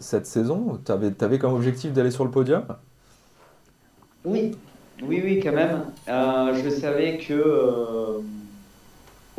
cette 0.00 0.26
saison? 0.26 0.78
Tu 0.84 0.92
avais, 0.92 1.10
avais, 1.22 1.38
comme 1.38 1.54
objectif 1.54 1.94
d'aller 1.94 2.10
sur 2.10 2.26
le 2.26 2.30
podium? 2.30 2.64
Oui, 4.26 4.52
oui, 5.02 5.22
oui, 5.24 5.40
quand 5.42 5.52
même. 5.52 5.84
je 6.06 6.68
savais 6.68 7.16
que 7.16 8.20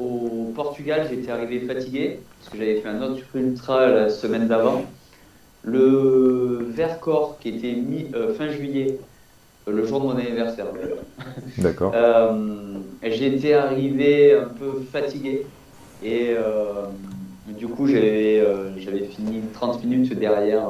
au 0.01 0.51
Portugal, 0.55 1.07
j'étais 1.09 1.31
arrivé 1.31 1.59
fatigué 1.59 2.19
parce 2.39 2.51
que 2.51 2.57
j'avais 2.57 2.81
fait 2.81 2.89
un 2.89 3.01
autre 3.01 3.21
ultra 3.35 3.87
la 3.87 4.09
semaine 4.09 4.47
d'avant. 4.47 4.85
Le 5.63 6.65
Vercors 6.69 7.37
qui 7.39 7.49
était 7.49 7.73
mis 7.73 8.07
euh, 8.15 8.33
fin 8.33 8.49
juillet, 8.49 8.97
euh, 8.97 9.10
le 9.67 9.85
jour 9.85 10.01
de 10.01 10.05
mon 10.05 10.17
anniversaire 10.17 10.67
D'accord. 11.57 11.91
euh, 11.95 12.79
j'étais 13.03 13.53
arrivé 13.53 14.33
un 14.33 14.49
peu 14.49 14.81
fatigué 14.91 15.45
et 16.03 16.29
euh, 16.31 16.85
du 17.47 17.67
coup 17.67 17.87
j'avais 17.87 19.05
fini 19.09 19.41
30 19.53 19.83
minutes 19.83 20.17
derrière 20.17 20.67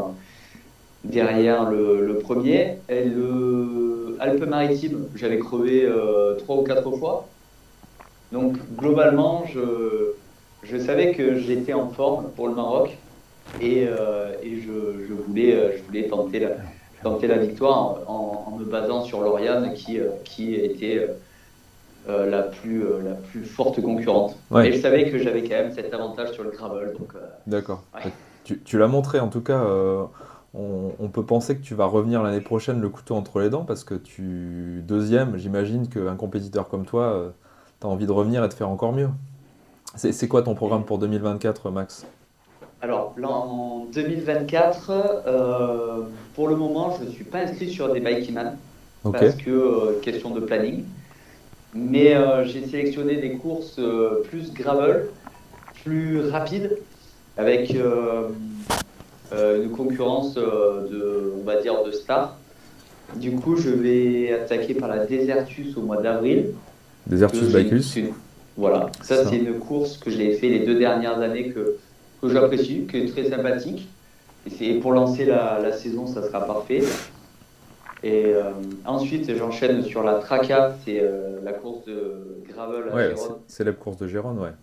derrière 1.04 1.70
le, 1.70 2.06
le 2.06 2.18
premier. 2.20 2.78
Et 2.90 3.06
le 3.06 4.18
Alpes-Maritimes, 4.20 5.08
j'avais 5.16 5.40
crevé 5.40 5.90
trois 6.38 6.58
ou 6.58 6.64
quatre 6.64 6.92
fois. 6.92 7.28
Donc 8.32 8.58
globalement, 8.78 9.46
je, 9.46 10.14
je 10.64 10.78
savais 10.78 11.14
que 11.14 11.36
j'étais 11.40 11.74
en 11.74 11.90
forme 11.90 12.32
pour 12.36 12.48
le 12.48 12.56
Maroc 12.56 12.98
et, 13.60 13.86
euh, 13.88 14.34
et 14.44 14.58
je, 14.62 15.06
je, 15.08 15.14
voulais, 15.14 15.54
euh, 15.54 15.78
je 15.78 15.84
voulais 15.84 16.08
tenter 16.08 16.40
la, 16.40 16.58
tenter 17.04 17.28
la 17.28 17.38
victoire 17.38 18.00
en, 18.08 18.46
en 18.48 18.58
me 18.58 18.66
basant 18.66 19.04
sur 19.04 19.22
Lauriane 19.22 19.74
qui, 19.74 20.00
euh, 20.00 20.10
qui 20.24 20.56
était 20.56 21.08
la, 22.08 22.42
plus, 22.42 22.84
la 23.04 23.14
plus 23.14 23.46
forte 23.46 23.82
concurrente. 23.82 24.36
Et 24.64 24.74
je 24.74 24.82
savais 24.82 25.10
que 25.10 25.18
j'avais 25.18 25.44
quand 25.44 25.56
même 25.56 25.72
cet 25.72 25.94
avantage 25.94 26.32
sur 26.32 26.44
le 26.44 26.50
gravel. 26.50 26.94
D'accord. 27.48 27.84
Tu, 28.44 28.60
tu 28.60 28.78
l'as 28.80 28.88
montré 28.88 29.20
en 29.20 29.28
tout 29.28 29.42
cas. 29.42 29.64
On, 30.54 30.92
on, 31.00 31.08
peut 31.08 31.24
penser 31.24 31.56
que 31.56 31.62
tu 31.62 31.76
vas 31.76 31.86
revenir 31.86 32.22
l'année 32.24 32.42
prochaine 32.42 32.82
le 32.82 32.90
couteau 32.90 33.16
entre 33.16 33.40
les 33.40 33.50
dents 33.50 33.64
parce 33.64 33.86
que 33.86 33.94
tu 33.94 34.84
deuxième, 34.86 35.38
j'imagine 35.38 35.88
qu'un 35.88 36.16
compétiteur 36.16 36.68
comme 36.68 36.86
toi 36.86 37.32
tu 37.80 37.88
as 37.88 37.90
envie 37.90 38.06
de 38.06 38.12
revenir 38.12 38.44
et 38.44 38.48
de 38.50 38.54
faire 38.54 38.70
encore 38.70 38.94
mieux. 38.94 39.10
C'est 39.96 40.28
quoi 40.28 40.42
ton 40.42 40.56
programme 40.56 40.86
pour 40.86 40.98
2024, 40.98 41.70
Max? 41.70 42.06
Alors, 42.84 43.14
en 43.24 43.86
2024, 43.94 44.92
euh, 45.28 46.02
pour 46.34 46.48
le 46.48 46.56
moment, 46.56 46.98
je 47.00 47.06
ne 47.06 47.12
suis 47.12 47.24
pas 47.24 47.40
inscrit 47.40 47.70
sur 47.70 47.94
des 47.94 48.00
Bikeman 48.00 48.58
parce 49.04 49.36
que 49.36 49.52
euh, 49.52 50.00
question 50.02 50.32
de 50.32 50.40
planning. 50.40 50.86
Mais 51.76 52.16
euh, 52.16 52.44
j'ai 52.46 52.66
sélectionné 52.66 53.18
des 53.18 53.34
courses 53.34 53.80
plus 54.30 54.52
gravel, 54.52 55.10
plus 55.84 56.28
rapides, 56.30 56.76
avec 57.38 57.76
une 59.32 59.70
concurrence 59.70 60.34
de, 60.34 61.34
on 61.40 61.44
va 61.44 61.62
dire, 61.62 61.84
de 61.84 61.92
stars. 61.92 62.36
Du 63.16 63.32
coup, 63.36 63.58
je 63.58 63.70
vais 63.70 64.34
attaquer 64.34 64.74
par 64.74 64.90
la 64.90 65.06
Desertus 65.06 65.78
au 65.78 65.82
mois 65.82 66.02
d'avril. 66.02 66.54
Desertus 67.06 67.54
Bicus 67.54 68.00
Voilà, 68.58 68.90
ça, 69.04 69.24
c'est 69.26 69.38
une 69.38 69.60
course 69.60 69.98
que 69.98 70.10
j'ai 70.10 70.34
fait 70.34 70.50
les 70.50 70.66
deux 70.66 70.80
dernières 70.80 71.20
années 71.20 71.50
que, 71.50 71.78
que 72.22 72.30
j'apprécie, 72.30 72.88
qui 72.90 72.98
est 72.98 73.12
très 73.12 73.30
sympathique. 73.30 73.88
Et 74.60 74.80
pour 74.80 74.94
lancer 74.94 75.26
la, 75.26 75.60
la, 75.60 75.72
saison, 75.72 76.08
ça 76.08 76.24
sera 76.24 76.42
parfait. 76.42 76.84
Et 78.04 78.26
euh, 78.26 78.52
ensuite, 78.86 79.36
j'enchaîne 79.38 79.84
sur 79.84 80.04
la 80.04 80.16
Traca, 80.16 80.76
c'est 80.84 81.00
euh, 81.00 81.40
la 81.44 81.54
course 81.54 81.86
de 81.86 82.42
gravel 82.50 82.92
à 82.92 82.96
ouais, 82.96 83.14
C'est 83.48 83.64
la 83.64 83.74
course 83.74 83.98
de 83.98 84.08
Gérone, 84.08 84.40
ouais. 84.40 84.54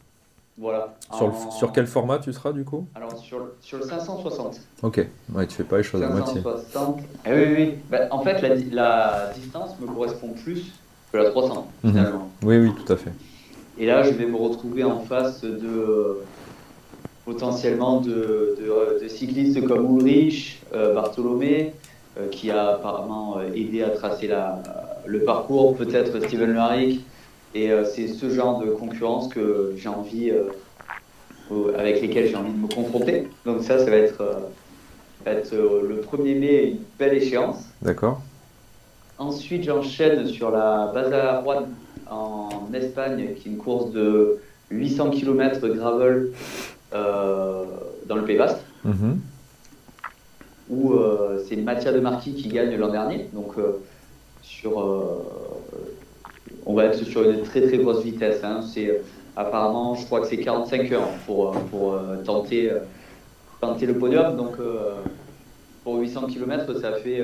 Voilà. 0.61 0.97
Sur, 1.17 1.33
sur, 1.53 1.71
quel 1.71 1.87
format 1.87 2.19
tu 2.19 2.33
seras 2.33 2.53
du 2.53 2.65
coup? 2.65 2.89
Alors 2.97 3.17
sur, 3.17 3.51
sur, 3.61 3.79
le 3.79 3.85
560. 3.85 4.61
Ok, 4.83 5.07
ouais, 5.33 5.47
tu 5.47 5.55
fais 5.55 5.63
pas 5.63 5.77
les 5.77 5.85
choses 5.85 6.03
à 6.03 6.09
moitié. 6.09 6.43
560. 6.43 6.99
Eh 7.27 7.33
oui, 7.33 7.55
oui. 7.57 7.75
Bah, 7.89 8.09
en 8.11 8.21
fait, 8.23 8.43
la, 8.43 8.57
la, 8.73 9.33
distance 9.37 9.79
me 9.79 9.87
correspond 9.87 10.31
plus 10.43 10.73
que 11.13 11.19
la 11.19 11.31
300, 11.31 11.71
mhm. 11.85 11.91
finalement. 11.93 12.31
Oui, 12.43 12.59
oui, 12.59 12.73
tout 12.75 12.93
à 12.93 12.97
fait. 12.97 13.13
Et 13.79 13.87
là, 13.87 14.03
je 14.03 14.11
vais 14.11 14.27
me 14.27 14.37
retrouver 14.37 14.83
en 14.83 14.99
face 14.99 15.43
de 15.43 16.19
potentiellement 17.29 18.01
de, 18.01 18.57
de, 19.03 19.09
cyclistes 19.09 19.63
comme 19.67 19.99
Ulrich, 19.99 20.63
euh, 20.73 20.95
Bartholomé, 20.95 21.75
euh, 22.17 22.29
qui 22.31 22.51
a 22.51 22.69
apparemment 22.77 23.37
euh, 23.37 23.53
aidé 23.55 23.83
à 23.83 23.91
tracer 23.91 24.29
la, 24.29 24.63
le 25.05 25.25
parcours, 25.25 25.77
peut-être 25.77 26.21
Steven 26.27 26.55
Laric. 26.55 27.05
Et 27.55 27.71
c'est 27.95 28.09
ce 28.09 28.29
genre 28.29 28.61
de 28.61 28.71
concurrence 28.71 29.29
que 29.29 29.73
j'ai 29.75 29.89
envie, 29.89 30.31
avec 31.79 32.03
lesquels 32.03 32.29
j'ai 32.29 32.37
envie 32.37 32.53
de 32.53 32.59
me 32.59 32.69
confronter. 32.69 33.27
Donc 33.47 33.63
ça, 33.63 33.79
ça 33.79 33.87
va 33.87 33.97
être, 33.97 34.23
va 35.25 35.33
être 35.33 35.55
le 35.55 36.03
1er 36.03 36.39
mai, 36.39 36.65
une 36.73 36.79
belle 36.99 37.15
échéance. 37.15 37.57
D'accord. 37.81 38.21
Ensuite, 39.17 39.65
j'enchaîne 39.65 40.27
sur 40.27 40.51
la 40.51 40.93
à 40.95 41.43
Juan 41.43 41.69
en 42.11 42.51
Espagne, 42.75 43.31
qui 43.37 43.49
est 43.49 43.53
une 43.53 43.57
course 43.57 43.93
de 43.93 44.39
800 44.71 45.11
km 45.11 45.67
gravel 45.69 46.33
dans 46.93 48.17
le 48.17 48.25
Pays 48.25 48.39
Basque, 48.39 48.59
mhm. 48.85 49.21
où 50.71 50.93
euh, 50.93 51.43
c'est 51.49 51.57
Mattia 51.57 51.93
de 51.93 52.01
Marquis 52.01 52.35
qui 52.35 52.49
gagne 52.49 52.77
l'an 52.77 52.89
dernier. 52.89 53.29
Donc, 53.33 53.59
euh, 53.59 53.81
sur, 54.43 55.25
on 56.65 56.75
va 56.75 56.87
être 56.87 57.05
sur 57.05 57.29
une 57.29 57.43
très 57.43 57.67
très 57.67 57.79
grosse 57.79 58.03
vitesse. 58.03 58.43
Hein. 58.43 58.61
C'est 58.63 59.03
apparemment, 59.37 59.95
je 59.95 60.05
crois 60.07 60.21
que 60.21 60.27
c'est 60.27 60.39
45 60.39 60.93
heures 60.93 61.09
pour, 61.27 61.53
pour 61.71 61.99
tenter, 62.25 62.73
tenter 63.61 63.87
le 63.87 63.99
podium. 63.99 64.37
Donc, 64.37 64.57
pour 65.85 65.97
800 65.97 66.27
km, 66.27 66.81
ça 66.81 66.93
fait 66.93 67.23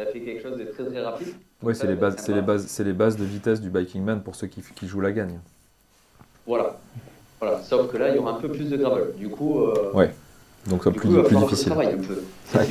ça 0.00 0.06
fait 0.06 0.20
quelque 0.20 0.42
chose 0.42 0.58
de 0.58 0.64
très 0.64 0.84
très 0.84 1.02
rapide. 1.02 1.28
Oui, 1.62 1.74
c'est 1.74 1.86
les, 1.86 1.94
bases, 1.94 2.16
c'est 2.18 2.34
les, 2.34 2.40
bases, 2.40 2.66
c'est 2.66 2.84
les 2.84 2.92
bases 2.92 3.16
de 3.16 3.24
vitesse 3.24 3.60
du 3.60 3.68
Biking 3.68 4.02
Man 4.02 4.22
pour 4.22 4.34
ceux 4.34 4.46
qui, 4.46 4.62
qui 4.74 4.86
jouent 4.86 5.02
la 5.02 5.12
gagne. 5.12 5.38
Voilà. 6.46 6.78
Voilà. 7.40 7.60
Sauf 7.62 7.90
que 7.90 7.96
là, 7.96 8.10
il 8.10 8.16
y 8.16 8.18
aura 8.18 8.32
un 8.32 8.40
peu 8.40 8.48
plus 8.48 8.68
de 8.68 8.76
gravel. 8.76 9.14
Du 9.18 9.28
coup. 9.28 9.62
Euh, 9.62 9.92
ouais. 9.94 10.10
Donc 10.68 10.84
ça 10.84 10.90
plus, 10.90 11.08
coup, 11.08 11.22
plus 11.22 11.36
difficile. 11.36 11.72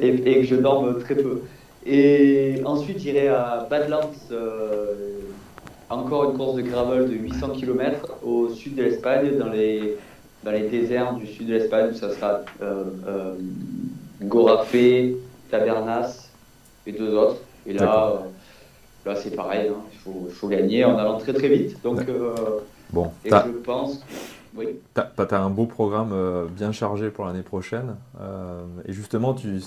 Et, 0.00 0.08
et, 0.08 0.40
que 0.40 0.44
je 0.44 0.54
dorme 0.54 1.00
très 1.00 1.16
peu. 1.16 1.42
Et 1.84 2.62
ensuite, 2.64 3.00
j'irai 3.00 3.28
à 3.28 3.66
Badlands. 3.68 4.12
Euh, 4.30 4.94
encore 5.90 6.30
une 6.30 6.36
course 6.38 6.56
de 6.56 6.62
gravel 6.62 7.10
de 7.10 7.14
800 7.14 7.50
km 7.50 8.14
au 8.24 8.48
sud 8.48 8.76
de 8.76 8.84
l'Espagne, 8.84 9.36
dans 9.38 9.48
les, 9.48 9.98
dans 10.44 10.52
les 10.52 10.68
déserts 10.68 11.14
du 11.14 11.26
sud 11.26 11.48
de 11.48 11.54
l'Espagne. 11.54 11.92
Ça 11.94 12.10
sera 12.14 12.42
euh, 12.62 13.34
Gorafé, 14.22 15.16
Tabernas 15.50 16.30
et 16.86 16.92
deux 16.92 17.14
autres. 17.14 17.40
Et 17.66 17.72
là, 17.74 18.22
là 19.04 19.16
c'est 19.16 19.34
pareil, 19.34 19.68
hein. 19.68 19.82
il, 19.92 19.98
faut, 19.98 20.26
il, 20.28 20.34
faut, 20.34 20.48
gagner 20.48 20.84
en 20.84 20.96
allant 20.96 21.18
très 21.18 21.32
très 21.34 21.48
vite. 21.48 21.82
Donc, 21.82 22.00
bon, 22.92 23.10
et 23.24 23.30
je 23.30 23.58
pense. 23.64 24.04
Oui. 24.54 24.66
Tu 24.94 25.00
as, 25.00 25.42
un 25.42 25.50
beau 25.50 25.66
programme 25.66 26.14
bien 26.50 26.72
chargé 26.72 27.10
pour 27.10 27.24
l'année 27.24 27.42
prochaine. 27.42 27.96
et 28.86 28.92
justement, 28.92 29.32
tu, 29.32 29.60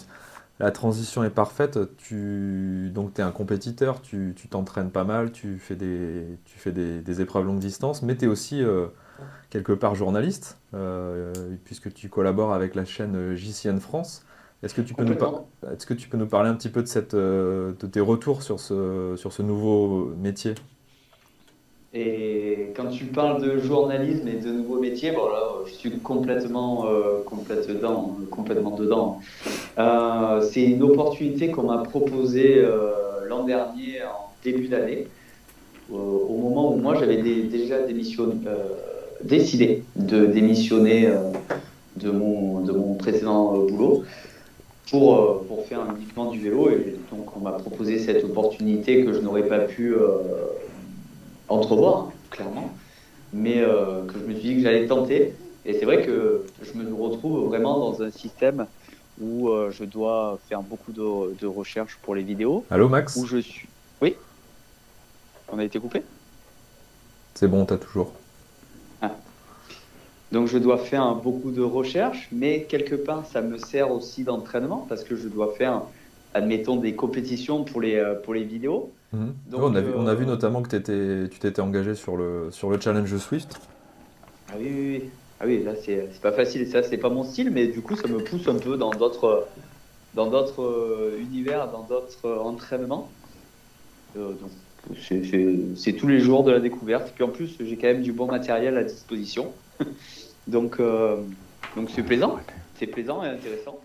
la 0.60 0.72
transition 0.72 1.24
est 1.24 1.30
parfaite. 1.30 1.80
Tu 1.98 2.90
donc 2.94 3.20
es 3.20 3.22
un 3.22 3.32
compétiteur, 3.32 4.02
tu 4.02 4.34
t'entraînes 4.50 4.92
pas 4.92 5.04
mal, 5.04 5.32
tu 5.32 5.58
fais 5.58 5.76
des, 5.76 6.38
tu 6.46 6.58
fais 6.58 6.72
des, 6.72 7.22
épreuves 7.22 7.46
longue 7.46 7.60
distance, 7.60 8.02
mais 8.02 8.16
tu 8.16 8.26
es 8.26 8.28
aussi 8.28 8.64
euh, 8.64 8.88
quelque 9.50 9.74
part 9.74 9.96
journaliste, 9.96 10.58
euh, 10.74 11.34
puisque 11.66 11.94
tu 11.94 12.10
collabores 12.10 12.54
avec 12.54 12.76
la 12.76 12.86
chaîne 12.86 13.36
JCN 13.36 13.80
France. 13.80 14.24
Est-ce 14.64 14.74
que, 14.74 14.82
tu 14.82 14.96
peux 14.96 15.04
nous 15.04 15.16
est-ce 15.72 15.86
que 15.86 15.94
tu 15.94 16.08
peux 16.08 16.18
nous 16.18 16.26
parler 16.26 16.50
un 16.50 16.56
petit 16.56 16.70
peu 16.70 16.82
de, 16.82 16.88
cette, 16.88 17.14
euh, 17.14 17.74
de 17.80 17.86
tes 17.86 18.00
retours 18.00 18.42
sur 18.42 18.60
ce, 18.60 19.14
sur 19.16 19.32
ce 19.32 19.44
nouveau 19.44 20.16
métier? 20.18 20.56
Et 21.98 22.74
quand 22.76 22.88
tu 22.88 23.06
parles 23.06 23.42
de 23.42 23.58
journalisme 23.58 24.28
et 24.28 24.34
de 24.34 24.50
nouveaux 24.50 24.80
métiers, 24.82 25.12
bon 25.12 25.30
là, 25.30 25.44
je 25.66 25.72
suis 25.72 25.98
complètement, 26.00 26.88
euh, 26.88 27.24
complètement, 27.26 28.18
complètement 28.30 28.72
dedans. 28.72 29.22
Euh, 29.80 30.42
c'est 30.42 30.64
une 30.64 30.84
opportunité 30.84 31.52
qu'on 31.52 31.64
m'a 31.64 31.78
proposée 31.84 32.58
euh, 32.58 32.92
l'an 33.30 33.46
dernier, 33.46 34.02
en 34.04 34.34
début 34.44 34.68
d'année, 34.68 35.08
au 35.90 36.38
moment 36.38 36.74
où 36.74 36.78
moi 36.78 36.96
j'avais 37.00 37.22
déjà 37.22 37.78
décidé 39.24 39.84
de 39.96 40.26
démissionner 40.26 41.10
de, 41.96 42.12
mon, 42.12 42.60
de 42.60 42.74
mon 42.74 42.96
précédent 42.96 43.54
boulot 43.70 44.04
pour, 44.90 45.44
pour 45.44 45.66
faire 45.68 45.80
uniquement 45.96 46.32
du 46.32 46.40
vélo. 46.40 46.70
Et 46.72 46.96
donc 47.12 47.38
on 47.38 47.40
m'a 47.40 47.54
proposé 47.54 48.00
cette 48.00 48.24
opportunité 48.26 49.06
que 49.06 49.14
je 49.14 49.20
n'aurais 49.20 49.48
pas 49.48 49.60
pu 49.60 49.96
entrevoir, 51.48 52.12
clairement, 52.30 52.74
mais 53.34 53.60
euh, 53.60 54.06
que 54.06 54.14
je 54.14 54.26
me 54.26 54.34
suis 54.34 54.42
dit 54.42 54.56
que 54.56 54.62
j'allais 54.62 54.88
tenter. 54.88 55.34
Et 55.66 55.74
c'est 55.74 55.86
vrai 55.86 56.04
que 56.04 56.46
je 56.62 56.78
me 56.78 56.94
retrouve 56.94 57.48
vraiment 57.48 57.80
dans 57.80 58.04
un 58.04 58.12
système 58.12 58.68
où 59.20 59.50
euh, 59.50 59.72
je 59.72 59.84
dois 59.84 60.40
faire 60.48 60.62
beaucoup 60.62 60.92
de, 60.92 61.34
de 61.36 61.48
recherches 61.48 61.98
pour 62.04 62.16
les 62.16 62.24
vidéos. 62.24 62.66
Allô 62.70 62.90
Max 62.90 63.16
Où 63.16 63.26
je 63.26 63.38
suis. 63.38 63.68
Oui 64.02 64.16
On 65.52 65.58
a 65.58 65.64
été 65.64 65.80
coupé? 65.80 66.04
C'est 67.34 67.48
bon, 67.48 67.66
t'as 67.66 67.78
toujours. 67.78 68.14
Ah. 69.02 69.12
Donc 70.32 70.48
je 70.48 70.58
dois 70.58 70.78
faire 70.78 71.16
beaucoup 71.16 71.52
de 71.52 71.62
recherches, 71.62 72.28
mais 72.32 72.64
quelque 72.64 72.96
part 72.96 73.26
ça 73.26 73.42
me 73.42 73.58
sert 73.58 73.92
aussi 73.92 74.24
d'entraînement 74.24 74.86
parce 74.88 75.04
que 75.04 75.16
je 75.16 75.28
dois 75.28 75.54
faire, 75.58 75.82
admettons, 76.36 76.76
des 76.76 76.94
compétitions 76.94 77.64
pour 77.64 77.82
les, 77.82 77.96
euh, 77.96 78.14
pour 78.14 78.34
les 78.34 78.44
vidéos. 78.44 78.92
Mhm. 79.14 79.34
on, 79.54 79.74
a 79.74 79.82
vu, 79.82 79.92
on, 79.96 80.06
a 80.06 80.14
vu, 80.14 80.26
notamment 80.26 80.62
que 80.62 80.76
étais, 80.76 81.30
tu 81.30 81.40
t'étais 81.40 81.62
engagé 81.62 81.96
sur 81.96 82.18
le, 82.18 82.50
sur 82.52 82.70
le 82.70 82.80
challenge 82.80 83.16
Swift. 83.18 83.60
Ah 84.50 84.56
oui, 84.60 84.68
oui, 84.70 85.00
oui. 85.02 85.10
Ah 85.40 85.46
oui, 85.46 85.64
là, 85.64 85.72
c'est, 85.82 86.22
pas 86.22 86.32
facile. 86.32 86.68
Ça, 86.68 86.84
c'est 86.84 86.98
pas 86.98 87.10
mon 87.10 87.24
style, 87.24 87.52
mais 87.52 87.68
du 87.68 87.82
coup, 87.82 87.96
ça 87.96 88.08
me 88.08 88.20
pousse 88.20 88.48
un 88.48 88.58
peu 88.58 88.78
dans 88.78 88.92
d'autres, 88.92 89.48
dans 90.14 90.28
d'autres 90.28 90.62
euh, 90.62 91.20
univers, 91.20 91.72
dans 91.72 91.84
d'autres 91.84 92.26
euh, 92.26 92.40
entraînements. 92.40 93.10
Euh, 94.18 94.34
c'est, 95.76 95.94
tous 95.94 96.08
les 96.08 96.20
jours 96.20 96.44
de 96.44 96.52
la 96.52 96.60
découverte. 96.60 97.12
Puis 97.16 97.24
en 97.24 97.30
plus, 97.30 97.56
j'ai 97.60 97.76
quand 97.76 97.88
même 97.88 98.02
du 98.02 98.12
bon 98.12 98.28
matériel 98.28 98.78
à 98.78 98.84
disposition. 98.84 99.52
donc, 100.48 100.80
donc, 101.76 101.90
c'est 101.94 102.04
plaisant. 102.04 102.40
C'est 102.78 102.88
plaisant 102.88 103.24
et 103.24 103.30
intéressant. 103.30 103.80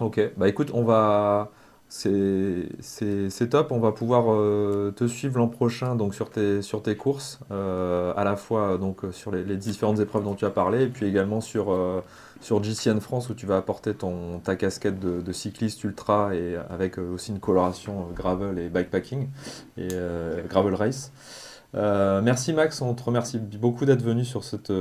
Ok, 0.00 0.20
bah 0.36 0.48
écoute, 0.48 0.70
on 0.72 0.82
va. 0.82 1.50
C'est 1.88 3.48
top, 3.48 3.70
on 3.70 3.78
va 3.78 3.92
pouvoir 3.92 4.32
euh, 4.32 4.92
te 4.94 5.06
suivre 5.06 5.38
l'an 5.38 5.46
prochain 5.46 5.94
donc 5.94 6.14
sur 6.14 6.30
tes, 6.30 6.60
sur 6.60 6.82
tes 6.82 6.96
courses, 6.96 7.38
euh, 7.52 8.12
à 8.16 8.24
la 8.24 8.36
fois 8.36 8.76
donc, 8.76 9.02
sur 9.12 9.30
les, 9.30 9.56
différentes 9.56 10.00
épreuves 10.00 10.24
dont 10.24 10.34
tu 10.34 10.44
as 10.44 10.50
parlé, 10.50 10.82
et 10.82 10.88
puis 10.88 11.06
également 11.06 11.40
sur, 11.40 11.72
euh, 11.72 12.02
sur 12.40 12.62
GCN 12.62 12.98
France 13.00 13.30
où 13.30 13.34
tu 13.34 13.46
vas 13.46 13.56
apporter 13.56 13.94
ton, 13.94 14.40
ta 14.40 14.56
casquette 14.56 14.98
de, 14.98 15.32
cycliste 15.32 15.84
ultra 15.84 16.34
et 16.34 16.56
avec 16.70 16.98
aussi 16.98 17.30
une 17.30 17.40
coloration 17.40 18.08
gravel 18.14 18.58
et 18.58 18.68
bikepacking 18.68 19.28
et 19.76 19.88
gravel 20.48 20.74
race. 20.74 21.12
merci 21.74 22.52
Max, 22.52 22.80
on 22.80 22.94
te 22.94 23.02
remercie 23.04 23.38
beaucoup 23.38 23.84
d'être 23.84 24.02
venu 24.02 24.24
sur 24.24 24.42
cette 24.44 24.72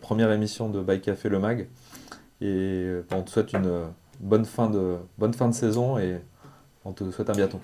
première 0.00 0.30
émission 0.30 0.70
de 0.70 0.80
Bike 0.80 1.02
Café 1.02 1.28
Le 1.28 1.40
Mag. 1.40 1.68
Et 2.40 2.88
on 3.12 3.22
te 3.22 3.30
souhaite 3.30 3.52
une 3.52 3.86
bonne 4.20 4.44
fin 4.44 4.70
de, 4.70 4.96
bonne 5.18 5.34
fin 5.34 5.48
de 5.48 5.54
saison 5.54 5.98
et 5.98 6.20
on 6.84 6.92
te 6.92 7.10
souhaite 7.10 7.30
un 7.30 7.34
bientôt. 7.34 7.60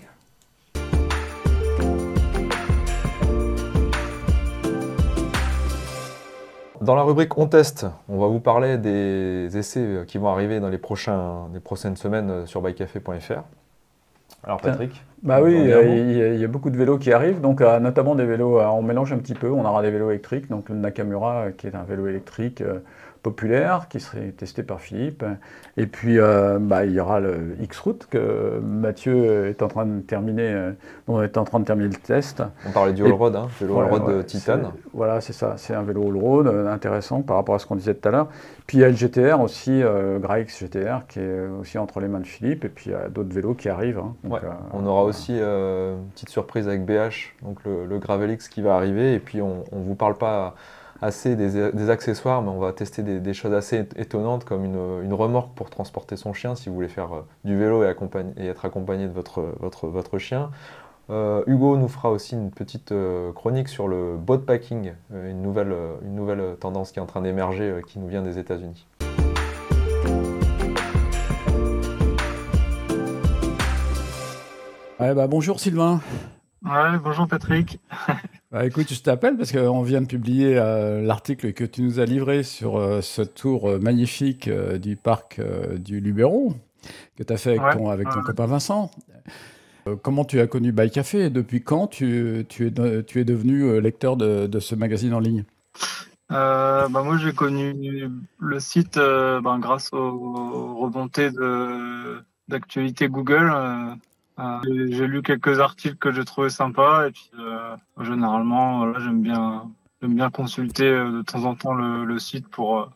Dans 6.80 6.94
la 6.94 7.02
rubrique 7.02 7.36
On 7.36 7.46
teste, 7.46 7.86
on 8.08 8.18
va 8.18 8.26
vous 8.26 8.40
parler 8.40 8.78
des 8.78 9.56
essais 9.56 10.04
qui 10.06 10.16
vont 10.16 10.28
arriver 10.28 10.60
dans 10.60 10.70
les, 10.70 10.78
prochains, 10.78 11.48
les 11.52 11.60
prochaines 11.60 11.96
semaines 11.96 12.46
sur 12.46 12.62
bycafé.fr. 12.62 13.42
Alors 14.42 14.60
Patrick 14.60 15.04
Bah 15.22 15.40
oui, 15.42 15.54
il 15.54 16.40
y, 16.40 16.44
a, 16.44 16.48
beaucoup 16.48 16.70
de 16.70 16.78
vélos 16.78 16.96
qui 16.96 17.12
arrivent, 17.12 17.42
donc 17.42 17.60
euh, 17.60 17.78
notamment 17.78 18.14
des 18.14 18.24
vélos, 18.24 18.58
euh, 18.58 18.64
on 18.68 18.80
mélange 18.80 19.12
un 19.12 19.18
petit 19.18 19.34
peu, 19.34 19.50
on 19.50 19.66
aura 19.66 19.82
des 19.82 19.90
vélos 19.90 20.08
électriques, 20.08 20.48
donc 20.48 20.70
le 20.70 20.76
Nakamura 20.76 21.34
euh, 21.34 21.50
qui 21.50 21.66
est 21.66 21.74
un 21.74 21.82
vélo 21.82 22.06
électrique 22.06 22.62
populaire 23.22 23.86
qui 23.88 24.00
serait 24.00 24.30
testé 24.30 24.62
par 24.62 24.80
Philippe. 24.80 25.24
Et 25.76 25.86
puis, 25.86 26.18
euh, 26.18 26.58
bah, 26.60 26.84
il 26.84 26.92
y 26.92 27.00
aura 27.00 27.20
le 27.20 27.56
X-Route 27.60 28.06
que 28.10 28.60
Mathieu 28.60 29.46
est 29.46 29.62
en 29.62 29.68
train 29.68 29.86
de 29.86 30.00
terminer, 30.00 30.52
euh, 30.52 30.72
on 31.06 31.22
est 31.22 31.36
en 31.36 31.44
train 31.44 31.60
de 31.60 31.64
terminer 31.64 31.88
le 31.88 31.96
test. 31.96 32.42
On 32.66 32.70
parlait 32.70 32.92
du 32.92 33.04
all-road, 33.04 33.36
hein, 33.36 33.48
vélo 33.60 33.80
all-road 33.80 34.16
de 34.16 34.22
Titan. 34.22 34.72
Voilà, 34.94 35.20
c'est 35.20 35.32
ça, 35.32 35.54
c'est 35.56 35.74
un 35.74 35.82
vélo 35.82 36.08
all-road 36.08 36.46
euh, 36.46 36.72
intéressant 36.72 37.22
par 37.22 37.36
rapport 37.36 37.54
à 37.54 37.58
ce 37.58 37.66
qu'on 37.66 37.76
disait 37.76 37.94
tout 37.94 38.08
à 38.08 38.12
l'heure. 38.12 38.28
Puis 38.66 38.78
il 38.78 38.80
y 38.80 38.84
a 38.84 38.88
le 38.88 38.94
GTR 38.94 39.40
aussi, 39.40 39.82
Graix 40.20 40.46
GTR, 40.46 41.06
qui 41.08 41.18
est 41.18 41.40
aussi 41.60 41.76
entre 41.76 41.98
les 41.98 42.06
mains 42.06 42.20
de 42.20 42.26
Philippe, 42.26 42.64
et 42.64 42.68
puis 42.68 42.90
il 42.90 42.92
y 42.92 42.94
a 42.94 43.08
d'autres 43.08 43.34
vélos 43.34 43.54
qui 43.54 43.68
arrivent. 43.68 43.98
Hein. 43.98 44.14
on 44.72 44.86
aura 44.86 45.02
aussi 45.10 45.32
une 45.32 46.08
petite 46.14 46.30
surprise 46.30 46.66
avec 46.66 46.84
BH, 46.84 47.34
donc 47.42 47.62
le, 47.64 47.86
le 47.86 47.98
Gravel 47.98 48.30
X 48.30 48.48
qui 48.48 48.62
va 48.62 48.74
arriver, 48.74 49.14
et 49.14 49.20
puis 49.20 49.42
on 49.42 49.64
ne 49.72 49.84
vous 49.84 49.94
parle 49.94 50.16
pas 50.16 50.54
assez 51.02 51.36
des, 51.36 51.90
accessoires, 51.90 52.42
mais 52.42 52.50
on 52.50 52.58
va 52.58 52.72
tester 52.72 53.02
des, 53.02 53.34
choses 53.34 53.54
assez 53.54 53.86
étonnantes 53.96 54.44
comme 54.44 54.64
une, 54.64 55.12
remorque 55.12 55.54
pour 55.54 55.70
transporter 55.70 56.16
son 56.16 56.32
chien 56.32 56.54
si 56.54 56.68
vous 56.68 56.74
voulez 56.74 56.88
faire 56.88 57.12
euh, 57.12 57.26
du 57.44 57.58
vélo 57.58 57.82
et, 57.82 57.94
et 58.36 58.46
être 58.46 58.64
accompagné 58.64 59.06
de 59.06 59.12
votre, 59.12 59.54
votre, 59.60 59.88
votre 59.88 60.18
chien. 60.18 60.50
Euh, 61.10 61.42
Hugo 61.46 61.76
nous 61.76 61.88
fera 61.88 62.10
aussi 62.10 62.34
une 62.34 62.50
petite 62.50 62.92
euh, 62.92 63.32
chronique 63.32 63.68
sur 63.68 63.88
le 63.88 64.16
bot 64.16 64.38
packing, 64.38 64.92
une, 65.12 65.42
nouvelle, 65.42 65.74
une 66.02 66.14
nouvelle 66.14 66.56
tendance 66.60 66.92
qui 66.92 67.00
est 67.00 67.02
en 67.02 67.06
train 67.06 67.22
d'émerger 67.22 67.82
qui 67.86 67.98
nous 67.98 68.06
vient 68.06 68.22
des 68.22 68.38
États-Unis. 68.38 68.86
Bah, 75.00 75.26
bonjour 75.26 75.60
Sylvain. 75.60 76.00
Ouais, 76.64 76.98
bonjour 77.02 77.26
Patrick. 77.26 77.80
Bah, 78.52 78.66
écoute, 78.66 78.92
je 78.92 79.00
t'appelle 79.00 79.36
parce 79.36 79.52
qu'on 79.52 79.82
vient 79.82 80.00
de 80.00 80.08
publier 80.08 80.58
euh, 80.58 81.02
l'article 81.02 81.52
que 81.52 81.62
tu 81.62 81.82
nous 81.82 82.00
as 82.00 82.04
livré 82.04 82.42
sur 82.42 82.78
euh, 82.78 83.00
ce 83.00 83.22
tour 83.22 83.70
euh, 83.70 83.78
magnifique 83.78 84.50
du 84.50 84.96
parc 84.96 85.40
du 85.76 86.00
Luberon 86.00 86.56
que 87.16 87.22
tu 87.22 87.32
as 87.32 87.36
fait 87.36 87.56
avec, 87.56 87.78
ton, 87.78 87.90
avec 87.90 88.08
ton 88.08 88.22
copain 88.22 88.46
Vincent. 88.46 88.90
comment 90.02 90.24
tu 90.24 90.40
as 90.40 90.48
connu 90.48 90.72
Bike 90.72 90.94
Café 90.94 91.26
et 91.26 91.30
depuis 91.30 91.62
quand 91.62 91.86
tu, 91.86 92.44
tu, 92.48 92.66
es, 92.66 93.04
tu 93.04 93.20
es 93.20 93.24
devenu 93.24 93.80
lecteur 93.80 94.16
de, 94.16 94.48
de, 94.48 94.58
ce 94.58 94.74
magazine 94.74 95.14
en 95.14 95.20
ligne? 95.20 95.44
Bah, 96.28 96.88
Moi, 96.90 97.18
j'ai 97.18 97.32
connu 97.32 98.10
le 98.40 98.58
site 98.58 98.96
ben, 98.96 99.60
grâce 99.60 99.92
aux 99.92 100.76
remontées 100.76 101.30
d'actualité 102.48 103.06
Google 103.06 103.52
j'ai 104.64 105.06
lu 105.06 105.22
quelques 105.22 105.60
articles 105.60 105.96
que 105.96 106.12
j'ai 106.12 106.24
trouvé 106.24 106.50
sympas 106.50 107.08
et 107.08 107.10
puis 107.10 107.30
euh, 107.38 107.76
généralement 108.00 108.98
j'aime 109.00 109.22
bien 109.22 109.64
j'aime 110.00 110.14
bien 110.14 110.30
consulter 110.30 110.84
euh, 110.84 111.18
de 111.18 111.22
temps 111.22 111.44
en 111.44 111.54
temps 111.54 111.74
le, 111.74 112.18
site 112.18 112.48
pour 112.48 112.78
euh, 112.78 112.86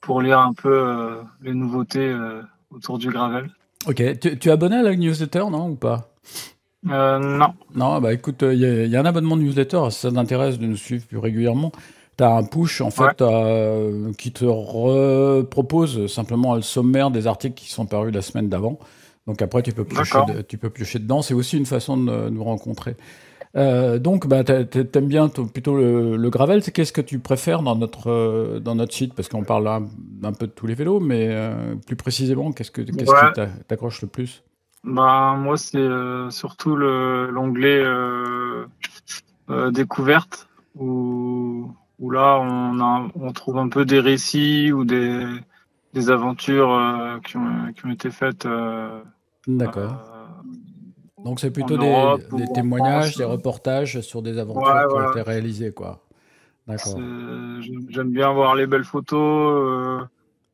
pour 0.00 0.22
lire 0.22 0.38
un 0.40 0.52
peu 0.52 1.18
les 1.42 1.54
nouveautés 1.54 2.12
autour 2.70 2.98
du 2.98 3.10
gravel. 3.10 3.50
Ok, 3.86 4.02
tu, 4.18 4.38
tu 4.38 4.48
es 4.48 4.50
abonné 4.50 4.76
à 4.76 4.82
la 4.82 4.96
newsletter 4.96 5.44
non 5.50 5.70
ou 5.70 5.74
pas? 5.76 6.08
Non. 6.84 7.54
Non, 7.76 8.00
bah 8.00 8.12
écoute, 8.12 8.42
il 8.42 8.58
y, 8.58 8.96
a 8.96 9.00
un 9.00 9.04
abonnement 9.04 9.36
de 9.36 9.42
newsletter, 9.42 9.82
si 9.90 10.00
ça 10.00 10.10
t'intéresse 10.10 10.58
de 10.58 10.66
nous 10.66 10.76
suivre 10.76 11.06
plus 11.06 11.18
régulièrement. 11.18 11.70
Tu 12.18 12.24
as 12.24 12.34
un 12.34 12.42
push 12.42 12.80
en 12.80 12.90
fait 12.90 13.22
qui 14.18 14.32
te 14.32 15.42
propose 15.42 16.12
simplement 16.12 16.56
le 16.56 16.62
sommaire 16.62 17.12
des 17.12 17.28
articles 17.28 17.54
qui 17.54 17.70
sont 17.70 17.86
parus 17.86 18.12
la 18.12 18.22
semaine 18.22 18.48
d'avant. 18.48 18.80
Donc 19.26 19.40
après, 19.40 19.62
tu 19.62 19.72
peux 19.72 19.84
piocher, 19.84 20.18
tu 20.48 20.58
peux 20.58 20.70
piocher 20.70 20.98
dedans. 20.98 21.22
C'est 21.22 21.34
aussi 21.34 21.56
une 21.56 21.66
façon 21.66 21.96
de 21.96 22.28
nous 22.28 22.44
rencontrer. 22.44 22.96
Euh, 23.54 23.98
donc, 23.98 24.26
bah, 24.26 24.44
t'aimes 24.44 25.06
bien 25.06 25.28
plutôt 25.28 25.76
le, 25.76 26.30
gravel. 26.30 26.62
Qu'est-ce 26.62 26.92
que 26.92 27.00
tu 27.00 27.18
préfères 27.18 27.62
dans 27.62 27.76
notre, 27.76 28.10
euh, 28.10 28.60
dans 28.60 28.74
notre 28.74 28.94
site? 28.94 29.14
Parce 29.14 29.28
qu'on 29.28 29.44
parle 29.44 29.68
un, 29.68 30.32
peu 30.32 30.46
de 30.46 30.52
tous 30.52 30.66
les 30.66 30.74
vélos, 30.74 31.00
mais 31.00 31.28
euh, 31.30 31.74
plus 31.86 31.96
précisément, 31.96 32.52
qu'est-ce, 32.52 32.70
que, 32.70 32.82
qu'est-ce 32.82 33.32
qui 33.34 33.64
t'accroche 33.68 34.02
le 34.02 34.08
plus? 34.08 34.42
Bah, 34.84 35.36
Moi, 35.38 35.56
c'est 35.56 35.88
surtout 36.30 36.76
l'onglet 36.76 37.84
découverte, 39.70 40.48
où, 40.74 41.70
où 41.98 42.10
là, 42.10 42.38
on, 42.40 42.80
a, 42.80 43.08
on 43.14 43.32
trouve 43.32 43.58
un 43.58 43.68
peu 43.68 43.84
des 43.84 44.00
récits 44.00 44.72
ou 44.72 44.84
des, 44.84 45.26
des 45.92 46.10
aventures 46.10 47.20
qui, 47.24 47.36
ont, 47.36 47.72
qui 47.74 47.86
ont 47.86 47.90
été 47.90 48.10
faites. 48.10 48.46
D'accord 49.46 50.12
donc 51.24 51.40
c'est 51.40 51.50
plutôt 51.50 51.76
des, 51.76 52.52
témoignages, 52.54 53.16
des 53.16 53.24
reportages 53.24 54.00
sur 54.00 54.22
des 54.22 54.38
aventures 54.38 54.88
qui 54.88 54.94
ont 54.94 55.10
été 55.10 55.22
réalisées, 55.22 55.72
quoi. 55.72 56.04
D'accord. 56.66 56.98
J'aime 57.88 58.10
bien 58.10 58.32
voir 58.32 58.54
les 58.54 58.66
belles 58.66 58.84
photos, 58.84 59.20
euh, 59.20 60.04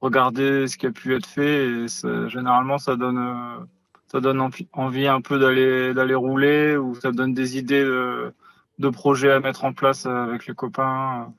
regarder 0.01 0.66
ce 0.66 0.77
qui 0.77 0.87
a 0.87 0.90
pu 0.90 1.14
être 1.14 1.27
fait. 1.27 1.66
Et 1.66 1.87
généralement, 2.29 2.79
ça 2.79 2.96
donne, 2.96 3.18
euh, 3.18 3.64
ça 4.11 4.20
donne 4.20 4.40
envie 4.72 5.07
un 5.07 5.20
peu 5.20 5.38
d'aller 5.38 5.92
d'aller 5.92 6.14
rouler 6.14 6.77
ou 6.77 6.94
ça 6.94 7.12
donne 7.12 7.35
des 7.35 7.59
idées 7.59 7.85
de, 7.85 8.33
de 8.79 8.88
projets 8.88 9.33
à 9.33 9.40
mettre 9.40 9.64
en 9.64 9.72
place 9.72 10.07
avec 10.07 10.46
les 10.46 10.55
copains. 10.55 11.33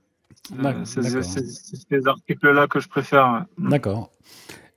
Euh, 0.64 0.86
c'est 0.86 1.04
ces 1.04 2.08
articles-là 2.08 2.68
que 2.68 2.80
je 2.80 2.88
préfère. 2.88 3.46
D'accord. 3.58 4.10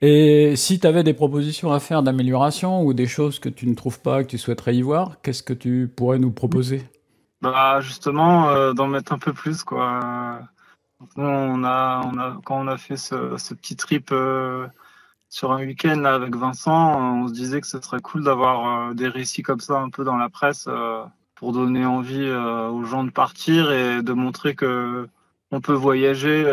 Et 0.04 0.56
si 0.56 0.80
tu 0.80 0.86
avais 0.88 1.04
des 1.04 1.14
propositions 1.14 1.72
à 1.72 1.78
faire 1.78 2.02
d'amélioration 2.02 2.82
ou 2.82 2.92
des 2.92 3.06
choses 3.06 3.38
que 3.38 3.48
tu 3.48 3.68
ne 3.68 3.74
trouves 3.74 4.00
pas, 4.00 4.24
que 4.24 4.28
tu 4.28 4.36
souhaiterais 4.36 4.74
y 4.74 4.82
voir, 4.82 5.20
qu'est-ce 5.22 5.44
que 5.44 5.52
tu 5.52 5.88
pourrais 5.94 6.18
nous 6.18 6.32
proposer? 6.32 6.82
Bah 7.40 7.80
Justement, 7.80 8.48
euh, 8.48 8.72
d'en 8.72 8.88
mettre 8.88 9.12
un 9.12 9.18
peu 9.18 9.32
plus. 9.32 9.62
Quoi. 9.62 10.40
On 11.16 11.62
a, 11.62 12.02
on 12.04 12.18
a, 12.18 12.40
quand 12.44 12.60
on 12.60 12.66
a 12.66 12.78
fait 12.78 12.96
ce, 12.96 13.36
ce 13.38 13.54
petit 13.54 13.76
trip 13.76 14.10
euh, 14.10 14.66
sur 15.28 15.52
un 15.52 15.58
week-end 15.64 16.04
avec 16.04 16.34
Vincent, 16.34 17.22
on 17.22 17.28
se 17.28 17.32
disait 17.32 17.60
que 17.60 17.68
ce 17.68 17.80
serait 17.80 18.00
cool 18.00 18.24
d'avoir 18.24 18.90
euh, 18.90 18.94
des 18.94 19.08
récits 19.08 19.42
comme 19.42 19.60
ça 19.60 19.78
un 19.78 19.90
peu 19.90 20.02
dans 20.02 20.16
la 20.16 20.28
presse 20.28 20.68
pour 21.36 21.52
donner 21.52 21.86
envie 21.86 22.28
aux 22.28 22.84
gens 22.84 23.04
de 23.04 23.10
partir 23.10 23.70
et 23.70 24.02
de 24.02 24.12
montrer 24.12 24.56
que 24.56 25.08
on 25.52 25.60
peut 25.60 25.72
voyager 25.72 26.44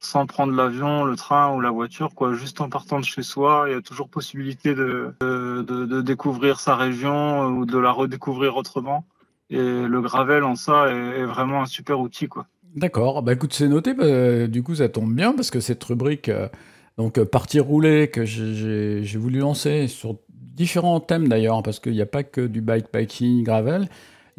sans 0.00 0.24
prendre 0.24 0.54
l'avion, 0.54 1.04
le 1.04 1.14
train 1.14 1.54
ou 1.54 1.60
la 1.60 1.70
voiture, 1.70 2.14
quoi. 2.14 2.32
Juste 2.32 2.60
en 2.60 2.70
partant 2.70 3.00
de 3.00 3.04
chez 3.04 3.22
soi, 3.22 3.66
il 3.68 3.72
y 3.72 3.76
a 3.76 3.82
toujours 3.82 4.08
possibilité 4.08 4.74
de, 4.74 5.14
de, 5.20 6.00
découvrir 6.00 6.58
sa 6.58 6.74
région 6.74 7.46
ou 7.48 7.66
de 7.66 7.78
la 7.78 7.92
redécouvrir 7.92 8.56
autrement. 8.56 9.04
Et 9.50 9.58
le 9.58 10.00
gravel 10.00 10.44
en 10.44 10.54
ça 10.54 10.88
est, 10.88 11.24
vraiment 11.24 11.62
un 11.62 11.66
super 11.66 12.00
outil, 12.00 12.28
quoi. 12.28 12.46
D'accord. 12.74 13.22
Bah 13.22 13.32
écoute, 13.32 13.52
c'est 13.52 13.68
noté. 13.68 13.94
Bah, 13.94 14.46
du 14.46 14.62
coup, 14.62 14.76
ça 14.76 14.88
tombe 14.88 15.12
bien 15.12 15.32
parce 15.32 15.50
que 15.50 15.60
cette 15.60 15.82
rubrique, 15.84 16.28
euh, 16.28 16.48
donc 16.96 17.18
euh, 17.18 17.24
partie 17.24 17.58
rouler 17.58 18.08
que 18.08 18.24
j'ai 18.24 19.18
voulu 19.18 19.40
lancer 19.40 19.88
sur 19.88 20.16
différents 20.28 21.00
thèmes 21.00 21.28
d'ailleurs, 21.28 21.62
parce 21.62 21.80
qu'il 21.80 21.92
n'y 21.92 22.00
a 22.00 22.06
pas 22.06 22.22
que 22.22 22.46
du 22.46 22.60
bike-biking 22.60 23.42
gravel. 23.42 23.88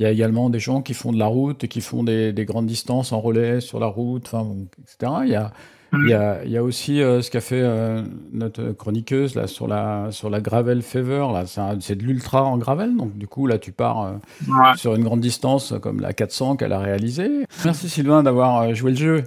Il 0.02 0.04
y 0.04 0.08
a 0.08 0.12
également 0.12 0.50
des 0.50 0.58
gens 0.58 0.82
qui 0.82 0.96
font 0.96 1.12
de 1.12 1.20
la 1.20 1.28
route 1.28 1.64
et 1.64 1.68
qui 1.68 1.80
font 1.80 2.04
des, 2.04 2.34
grandes 2.40 2.66
distances 2.66 3.12
en 3.12 3.22
relais 3.22 3.62
sur 3.62 3.80
la 3.80 3.86
route, 3.86 4.24
enfin, 4.26 4.48
etc. 4.82 5.12
Il 5.26 5.30
y 5.30 5.36
a, 5.36 5.54
il 5.94 6.10
y 6.10 6.14
a, 6.16 6.44
il 6.44 6.50
y 6.50 6.58
a 6.58 6.64
aussi 6.64 7.04
euh, 7.04 7.22
ce 7.22 7.30
qu'a 7.30 7.40
fait 7.40 7.62
euh, 7.62 8.02
notre 8.34 8.72
chroniqueuse 8.72 9.36
là, 9.36 9.46
sur, 9.46 9.68
la, 9.68 10.08
sur 10.10 10.32
la 10.32 10.42
Gravel 10.42 10.82
Fever. 10.82 11.28
C'est 11.46 11.96
de 11.96 12.04
l'ultra 12.04 12.44
en 12.44 12.58
gravel. 12.58 12.98
Donc, 12.98 13.16
du 13.16 13.28
coup, 13.28 13.46
là, 13.46 13.60
tu 13.60 13.72
pars 13.72 14.02
euh, 14.02 14.76
sur 14.76 14.96
une 14.96 15.04
grande 15.04 15.22
distance 15.22 15.76
comme 15.80 16.00
la 16.00 16.14
400 16.14 16.56
qu'elle 16.56 16.74
a 16.74 16.80
réalisée. 16.80 17.46
Merci 17.64 17.88
Sylvain 17.88 18.24
d'avoir 18.24 18.74
joué 18.74 18.90
le 18.90 18.98
jeu 18.98 19.24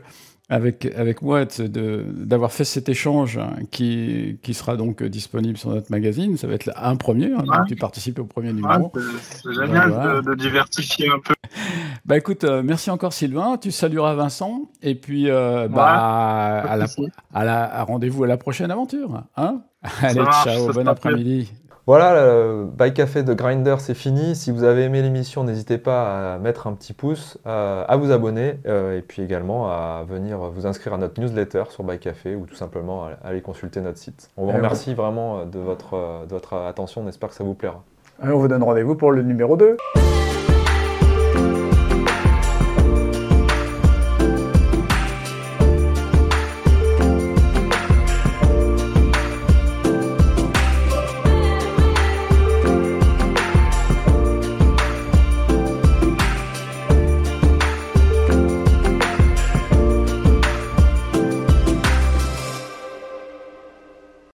avec, 0.50 0.86
avec 0.96 1.22
moi 1.22 1.46
d'avoir 1.46 2.52
fait 2.52 2.64
cet 2.64 2.88
échange 2.88 3.38
hein, 3.38 3.54
qui, 3.70 4.38
qui, 4.42 4.52
sera 4.52 4.76
donc 4.76 5.02
disponible 5.02 5.56
sur 5.56 5.70
notre 5.70 5.90
magazine. 5.90 6.36
Ça 6.36 6.46
va 6.46 6.54
être 6.54 6.70
un 6.76 6.96
premier, 6.96 7.32
hein, 7.32 7.64
tu 7.66 7.76
participes 7.76 8.18
au 8.18 8.24
premier 8.24 8.52
numéro. 8.52 8.92
c'est 9.20 9.54
génial 9.54 10.22
de, 10.22 10.34
diversifier 10.34 11.08
un 11.08 11.20
peu. 11.24 11.34
Bah 12.04 12.18
écoute, 12.18 12.44
euh, 12.44 12.62
merci 12.62 12.90
encore 12.90 13.14
Sylvain, 13.14 13.56
tu 13.56 13.70
salueras 13.70 14.14
Vincent, 14.14 14.68
et 14.82 14.94
puis 14.94 15.30
euh, 15.30 15.68
bah, 15.68 16.60
à, 16.60 16.76
la, 16.76 16.86
à, 17.32 17.44
la, 17.44 17.84
rendez-vous 17.84 18.24
à 18.24 18.26
la 18.26 18.36
prochaine 18.36 18.70
aventure. 18.70 19.22
Hein 19.38 19.62
Allez, 20.02 20.20
ciao, 20.44 20.70
bon 20.72 20.86
après-midi. 20.86 21.50
Voilà, 21.86 22.14
le 22.14 22.64
Bike 22.64 22.94
Café 22.94 23.22
de 23.22 23.34
Grinder, 23.34 23.76
c'est 23.78 23.92
fini. 23.92 24.34
Si 24.34 24.50
vous 24.50 24.64
avez 24.64 24.84
aimé 24.84 25.02
l'émission, 25.02 25.44
n'hésitez 25.44 25.76
pas 25.76 26.34
à 26.34 26.38
mettre 26.38 26.66
un 26.66 26.72
petit 26.72 26.94
pouce, 26.94 27.36
euh, 27.46 27.84
à 27.86 27.96
vous 27.98 28.10
abonner 28.10 28.58
euh, 28.66 28.96
et 28.96 29.02
puis 29.02 29.20
également 29.20 29.68
à 29.68 30.02
venir 30.08 30.38
vous 30.38 30.66
inscrire 30.66 30.94
à 30.94 30.98
notre 30.98 31.20
newsletter 31.20 31.64
sur 31.68 31.84
Bike 31.84 32.00
Café 32.00 32.36
ou 32.36 32.46
tout 32.46 32.54
simplement 32.54 33.04
à 33.04 33.10
aller 33.22 33.42
consulter 33.42 33.82
notre 33.82 33.98
site. 33.98 34.30
On 34.38 34.46
vous 34.46 34.52
remercie 34.52 34.94
vraiment 34.94 35.40
euh, 35.40 35.44
de 35.44 35.58
votre, 35.58 36.24
de 36.26 36.30
votre 36.30 36.54
attention. 36.54 37.02
On 37.04 37.08
espère 37.08 37.28
que 37.28 37.34
ça 37.34 37.44
vous 37.44 37.52
plaira. 37.52 37.84
on 38.22 38.38
vous 38.38 38.48
donne 38.48 38.62
rendez-vous 38.62 38.94
pour 38.94 39.12
le 39.12 39.20
numéro 39.20 39.58
2. 39.58 39.76